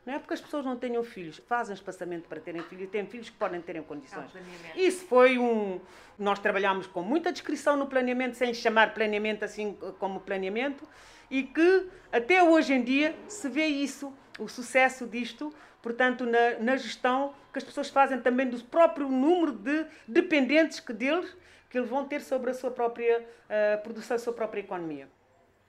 Não 0.06 0.14
é 0.14 0.18
porque 0.20 0.34
as 0.34 0.40
pessoas 0.40 0.64
não 0.64 0.76
tenham 0.76 1.02
filhos, 1.02 1.42
fazem 1.48 1.74
espaçamento 1.74 2.28
para 2.28 2.40
terem 2.40 2.62
filhos 2.62 2.84
e 2.84 2.86
têm 2.86 3.04
filhos 3.06 3.28
que 3.28 3.36
podem 3.36 3.60
ter 3.60 3.74
em 3.74 3.82
condições. 3.82 4.30
É 4.36 4.80
Isso 4.80 5.04
foi 5.06 5.36
um. 5.36 5.80
Nós 6.16 6.38
trabalhámos 6.38 6.86
com 6.86 7.02
muita 7.02 7.32
descrição 7.32 7.76
no 7.76 7.88
planeamento, 7.88 8.36
sem 8.36 8.54
chamar 8.54 8.94
planeamento 8.94 9.44
assim 9.44 9.76
como 9.98 10.20
planeamento, 10.20 10.88
e 11.28 11.42
que 11.42 11.88
até 12.12 12.40
hoje 12.40 12.72
em 12.72 12.84
dia 12.84 13.16
se 13.26 13.48
vê 13.48 13.66
isso, 13.66 14.14
o 14.38 14.46
sucesso 14.46 15.08
disto, 15.08 15.52
portanto, 15.82 16.24
na, 16.24 16.58
na 16.60 16.76
gestão 16.76 17.34
que 17.52 17.58
as 17.58 17.64
pessoas 17.64 17.88
fazem 17.88 18.20
também 18.20 18.48
do 18.48 18.62
próprio 18.62 19.08
número 19.08 19.52
de 19.52 19.86
dependentes 20.06 20.78
que 20.78 20.92
deles 20.92 21.36
que 21.76 21.80
eles 21.80 21.90
vão 21.90 22.06
ter 22.06 22.22
sobre 22.22 22.50
a 22.50 22.54
sua 22.54 22.70
própria 22.70 23.20
uh, 23.20 23.82
produção, 23.82 24.16
a 24.16 24.18
sua 24.18 24.32
própria 24.32 24.60
economia. 24.60 25.06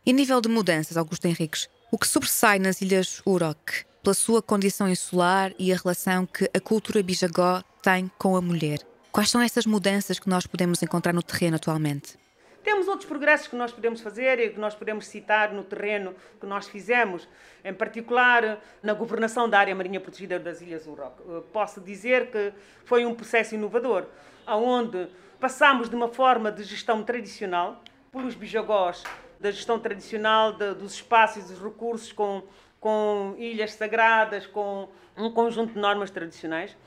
Em 0.06 0.14
nível 0.14 0.40
de 0.40 0.48
mudanças, 0.48 0.96
Augusto 0.96 1.26
Henriques, 1.26 1.68
o 1.92 1.98
que 1.98 2.08
sobressai 2.08 2.60
nas 2.60 2.80
Ilhas 2.80 3.22
Uroc 3.28 3.84
pela 4.02 4.14
sua 4.14 4.42
condição 4.42 4.88
insular 4.88 5.54
e 5.60 5.74
a 5.74 5.76
relação 5.76 6.26
que 6.26 6.50
a 6.56 6.62
cultura 6.62 7.04
bijagó 7.04 7.62
tem 7.84 8.10
com 8.18 8.38
a 8.38 8.42
mulher. 8.42 8.80
Quais 9.12 9.30
são 9.30 9.42
essas 9.42 9.66
mudanças 9.66 10.18
que 10.18 10.30
nós 10.30 10.48
podemos 10.48 10.82
encontrar 10.82 11.12
no 11.12 11.22
terreno 11.22 11.58
atualmente? 11.58 12.18
Temos 12.64 12.88
outros 12.88 13.06
progressos 13.06 13.50
que 13.50 13.56
nós 13.58 13.74
podemos 13.74 14.00
fazer 14.00 14.40
e 14.40 14.50
que 14.52 14.60
nós 14.60 14.76
podemos 14.76 15.08
citar 15.08 15.52
no 15.52 15.66
terreno 15.66 16.16
que 16.40 16.46
nós 16.46 16.70
fizemos, 16.70 17.28
em 17.66 17.74
particular 17.74 18.64
na 18.82 18.94
governação 18.94 19.50
da 19.50 19.60
área 19.60 19.76
marinha 19.76 20.00
protegida 20.00 20.40
das 20.40 20.62
Ilhas 20.62 20.88
Uroc. 20.88 21.20
Eh, 21.20 21.44
posso 21.52 21.82
dizer 21.82 22.32
que 22.32 22.54
foi 22.86 23.06
um 23.06 23.14
processo 23.14 23.56
inovador, 23.56 24.06
onde 24.48 25.10
passámos 25.40 25.90
de 25.90 25.96
uma 25.96 26.08
forma 26.08 26.52
de 26.52 26.64
gestão 26.64 27.04
tradicional, 27.04 27.82
pelos 28.12 28.36
bijagós, 28.36 29.04
da 29.40 29.52
gestão 29.52 29.80
tradicional 29.80 30.54
de, 30.54 30.74
dos 30.74 30.94
espaços 30.94 31.46
e 31.46 31.54
dos 31.54 31.64
recursos 31.64 32.12
com 32.12 32.44
com 32.80 33.36
ilhas 33.38 33.74
sagradas, 33.74 34.46
com 34.46 34.88
um 35.16 35.32
conjunto 35.32 35.74
de 35.74 35.80
normas 35.80 36.10
tradicionais, 36.10 36.78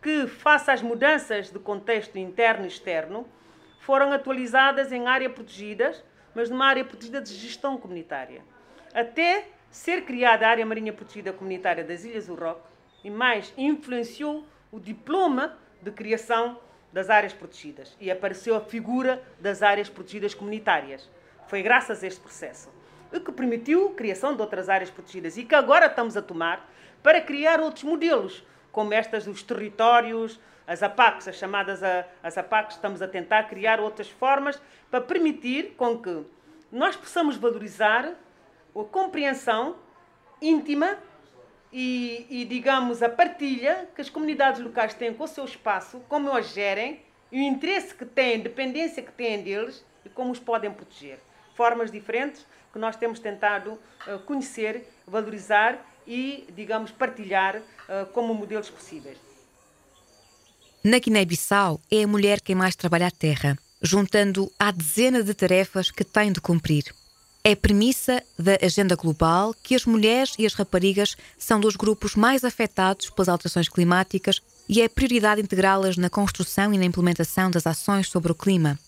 que, 0.00 0.26
face 0.26 0.70
às 0.70 0.82
mudanças 0.82 1.50
de 1.50 1.58
contexto 1.58 2.18
interno 2.18 2.64
e 2.64 2.68
externo, 2.68 3.26
foram 3.80 4.12
atualizadas 4.12 4.92
em 4.92 5.06
área 5.06 5.28
protegidas, 5.28 6.02
mas 6.34 6.48
numa 6.48 6.66
área 6.66 6.84
protegida 6.84 7.20
de 7.20 7.34
gestão 7.34 7.76
comunitária. 7.76 8.42
Até 8.94 9.48
ser 9.70 10.04
criada 10.04 10.46
a 10.46 10.50
área 10.50 10.66
marinha 10.66 10.92
protegida 10.92 11.32
comunitária 11.32 11.84
das 11.84 12.04
Ilhas 12.04 12.28
Urroc, 12.28 12.60
e 13.04 13.10
mais, 13.10 13.52
influenciou 13.56 14.46
o 14.70 14.78
diploma 14.78 15.58
de 15.82 15.90
criação 15.90 16.58
das 16.92 17.08
áreas 17.10 17.32
protegidas 17.32 17.96
e 18.00 18.10
apareceu 18.10 18.54
a 18.54 18.60
figura 18.60 19.22
das 19.40 19.62
áreas 19.62 19.88
protegidas 19.88 20.34
comunitárias. 20.34 21.08
Foi 21.46 21.62
graças 21.62 22.02
a 22.02 22.06
este 22.06 22.20
processo 22.20 22.68
o 23.12 23.20
que 23.20 23.32
permitiu 23.32 23.88
a 23.88 23.94
criação 23.94 24.34
de 24.34 24.40
outras 24.40 24.68
áreas 24.68 24.90
protegidas 24.90 25.36
e 25.36 25.44
que 25.44 25.54
agora 25.54 25.86
estamos 25.86 26.16
a 26.16 26.22
tomar 26.22 26.68
para 27.02 27.20
criar 27.20 27.60
outros 27.60 27.84
modelos, 27.84 28.44
como 28.70 28.94
estas 28.94 29.26
dos 29.26 29.42
territórios, 29.42 30.40
as 30.66 30.82
APACs, 30.82 31.28
as 31.28 31.36
chamadas 31.36 31.82
a, 31.82 32.06
as 32.22 32.38
APACs, 32.38 32.76
estamos 32.76 33.02
a 33.02 33.08
tentar 33.08 33.44
criar 33.44 33.80
outras 33.80 34.08
formas 34.08 34.60
para 34.90 35.00
permitir 35.00 35.74
com 35.76 35.98
que 35.98 36.24
nós 36.70 36.96
possamos 36.96 37.36
valorizar 37.36 38.14
a 38.74 38.84
compreensão 38.84 39.76
íntima 40.40 40.96
e, 41.72 42.26
e, 42.28 42.44
digamos, 42.44 43.02
a 43.02 43.08
partilha 43.08 43.88
que 43.94 44.00
as 44.00 44.10
comunidades 44.10 44.60
locais 44.60 44.92
têm 44.92 45.14
com 45.14 45.24
o 45.24 45.28
seu 45.28 45.44
espaço, 45.44 46.00
como 46.08 46.30
os 46.36 46.52
gerem, 46.52 47.00
e 47.30 47.38
o 47.38 47.42
interesse 47.42 47.94
que 47.94 48.04
têm, 48.04 48.40
a 48.40 48.42
dependência 48.42 49.02
que 49.02 49.12
têm 49.12 49.42
deles 49.42 49.82
e 50.04 50.08
como 50.10 50.30
os 50.30 50.38
podem 50.38 50.70
proteger. 50.70 51.18
Formas 51.54 51.90
diferentes 51.90 52.46
que 52.72 52.78
nós 52.78 52.96
temos 52.96 53.18
tentado 53.18 53.72
uh, 53.72 54.18
conhecer, 54.26 54.86
valorizar 55.06 55.78
e, 56.06 56.46
digamos, 56.54 56.90
partilhar 56.90 57.56
uh, 57.56 58.06
como 58.12 58.34
modelos 58.34 58.68
possíveis. 58.68 59.18
Na 60.84 60.98
Guiné-Bissau, 60.98 61.80
é 61.90 62.02
a 62.02 62.08
mulher 62.08 62.40
quem 62.40 62.54
mais 62.54 62.74
trabalha 62.74 63.06
a 63.06 63.10
terra, 63.10 63.56
juntando 63.80 64.50
a 64.58 64.70
dezena 64.70 65.22
de 65.22 65.32
tarefas 65.32 65.90
que 65.90 66.04
tem 66.04 66.32
de 66.32 66.40
cumprir. 66.40 66.84
É 67.44 67.56
premissa 67.56 68.22
da 68.38 68.56
agenda 68.62 68.94
global 68.94 69.52
que 69.64 69.74
as 69.74 69.84
mulheres 69.84 70.34
e 70.38 70.46
as 70.46 70.54
raparigas 70.54 71.16
são 71.36 71.58
dos 71.58 71.74
grupos 71.74 72.14
mais 72.14 72.44
afetados 72.44 73.10
pelas 73.10 73.28
alterações 73.28 73.68
climáticas 73.68 74.40
e 74.68 74.80
é 74.80 74.88
prioridade 74.88 75.40
integrá-las 75.40 75.96
na 75.96 76.08
construção 76.08 76.72
e 76.72 76.78
na 76.78 76.84
implementação 76.84 77.50
das 77.50 77.66
ações 77.66 78.08
sobre 78.08 78.30
o 78.30 78.34
clima. 78.34 78.78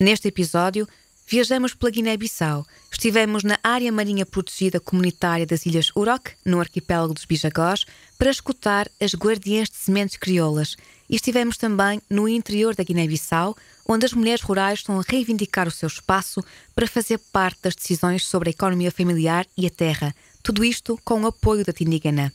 Neste 0.00 0.26
episódio, 0.26 0.88
Viajamos 1.26 1.72
pela 1.72 1.90
Guiné-Bissau. 1.90 2.66
Estivemos 2.92 3.42
na 3.42 3.58
área 3.62 3.90
marinha 3.90 4.26
protegida 4.26 4.78
comunitária 4.78 5.46
das 5.46 5.64
Ilhas 5.64 5.90
Uroc, 5.96 6.32
no 6.44 6.60
arquipélago 6.60 7.14
dos 7.14 7.24
Bijagós, 7.24 7.86
para 8.18 8.30
escutar 8.30 8.90
as 9.00 9.14
guardiãs 9.14 9.70
de 9.70 9.76
sementes 9.76 10.18
crioulas. 10.18 10.76
E 11.08 11.16
estivemos 11.16 11.56
também 11.56 12.00
no 12.10 12.28
interior 12.28 12.74
da 12.74 12.84
Guiné-Bissau, 12.84 13.56
onde 13.86 14.06
as 14.06 14.12
mulheres 14.12 14.42
rurais 14.42 14.80
estão 14.80 14.98
a 14.98 15.04
reivindicar 15.06 15.68
o 15.68 15.70
seu 15.70 15.86
espaço 15.86 16.42
para 16.74 16.86
fazer 16.86 17.18
parte 17.32 17.60
das 17.62 17.74
decisões 17.74 18.26
sobre 18.26 18.48
a 18.48 18.52
economia 18.52 18.90
familiar 18.90 19.46
e 19.56 19.66
a 19.66 19.70
terra. 19.70 20.14
Tudo 20.42 20.64
isto 20.64 20.98
com 21.04 21.22
o 21.22 21.26
apoio 21.26 21.64
da 21.64 21.72
Tinigana. 21.72 22.32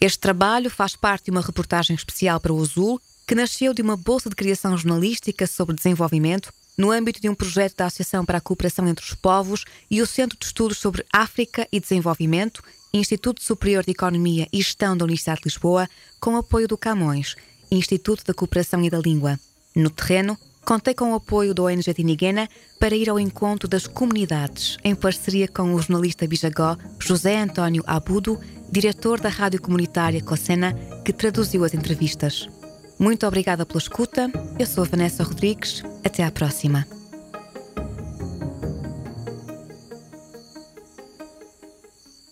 Este 0.00 0.18
trabalho 0.18 0.70
faz 0.70 0.94
parte 0.94 1.24
de 1.24 1.30
uma 1.30 1.40
reportagem 1.40 1.96
especial 1.96 2.38
para 2.38 2.52
o 2.52 2.62
Azul, 2.62 3.00
que 3.26 3.34
nasceu 3.34 3.74
de 3.74 3.82
uma 3.82 3.96
bolsa 3.96 4.30
de 4.30 4.36
criação 4.36 4.76
jornalística 4.76 5.46
sobre 5.46 5.74
desenvolvimento 5.74 6.52
no 6.78 6.92
âmbito 6.92 7.20
de 7.20 7.28
um 7.28 7.34
projeto 7.34 7.76
da 7.76 7.86
Associação 7.86 8.24
para 8.24 8.38
a 8.38 8.40
Cooperação 8.40 8.86
entre 8.86 9.04
os 9.04 9.12
Povos 9.12 9.64
e 9.90 10.00
o 10.00 10.06
Centro 10.06 10.38
de 10.38 10.46
Estudos 10.46 10.78
sobre 10.78 11.04
África 11.12 11.66
e 11.72 11.80
Desenvolvimento, 11.80 12.62
Instituto 12.94 13.42
Superior 13.42 13.84
de 13.84 13.90
Economia 13.90 14.46
e 14.52 14.58
Gestão 14.58 14.96
da 14.96 15.04
Universidade 15.04 15.40
de 15.40 15.48
Lisboa, 15.48 15.90
com 16.20 16.36
apoio 16.36 16.68
do 16.68 16.78
Camões, 16.78 17.34
Instituto 17.68 18.24
da 18.24 18.32
Cooperação 18.32 18.82
e 18.84 18.88
da 18.88 18.98
Língua. 18.98 19.38
No 19.74 19.90
terreno, 19.90 20.38
contei 20.68 20.92
com 20.92 21.12
o 21.12 21.14
apoio 21.14 21.54
da 21.54 21.62
ONG 21.62 21.94
Tiniguena 21.94 22.46
para 22.78 22.94
ir 22.94 23.08
ao 23.08 23.18
encontro 23.18 23.66
das 23.66 23.86
comunidades, 23.86 24.76
em 24.84 24.94
parceria 24.94 25.48
com 25.48 25.72
o 25.72 25.80
jornalista 25.80 26.26
bijagó 26.26 26.76
José 26.98 27.40
António 27.40 27.82
Abudo, 27.86 28.38
diretor 28.70 29.18
da 29.18 29.30
rádio 29.30 29.62
comunitária 29.62 30.22
Cocena, 30.22 30.74
que 31.06 31.10
traduziu 31.10 31.64
as 31.64 31.72
entrevistas. 31.72 32.50
Muito 32.98 33.26
obrigada 33.26 33.64
pela 33.64 33.78
escuta. 33.78 34.30
Eu 34.58 34.66
sou 34.66 34.84
a 34.84 34.86
Vanessa 34.86 35.24
Rodrigues. 35.24 35.82
Até 36.04 36.22
à 36.22 36.30
próxima. 36.30 36.86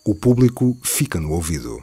O 0.04 0.14
público 0.14 0.76
fica 0.82 1.18
no 1.18 1.32
ouvido. 1.32 1.82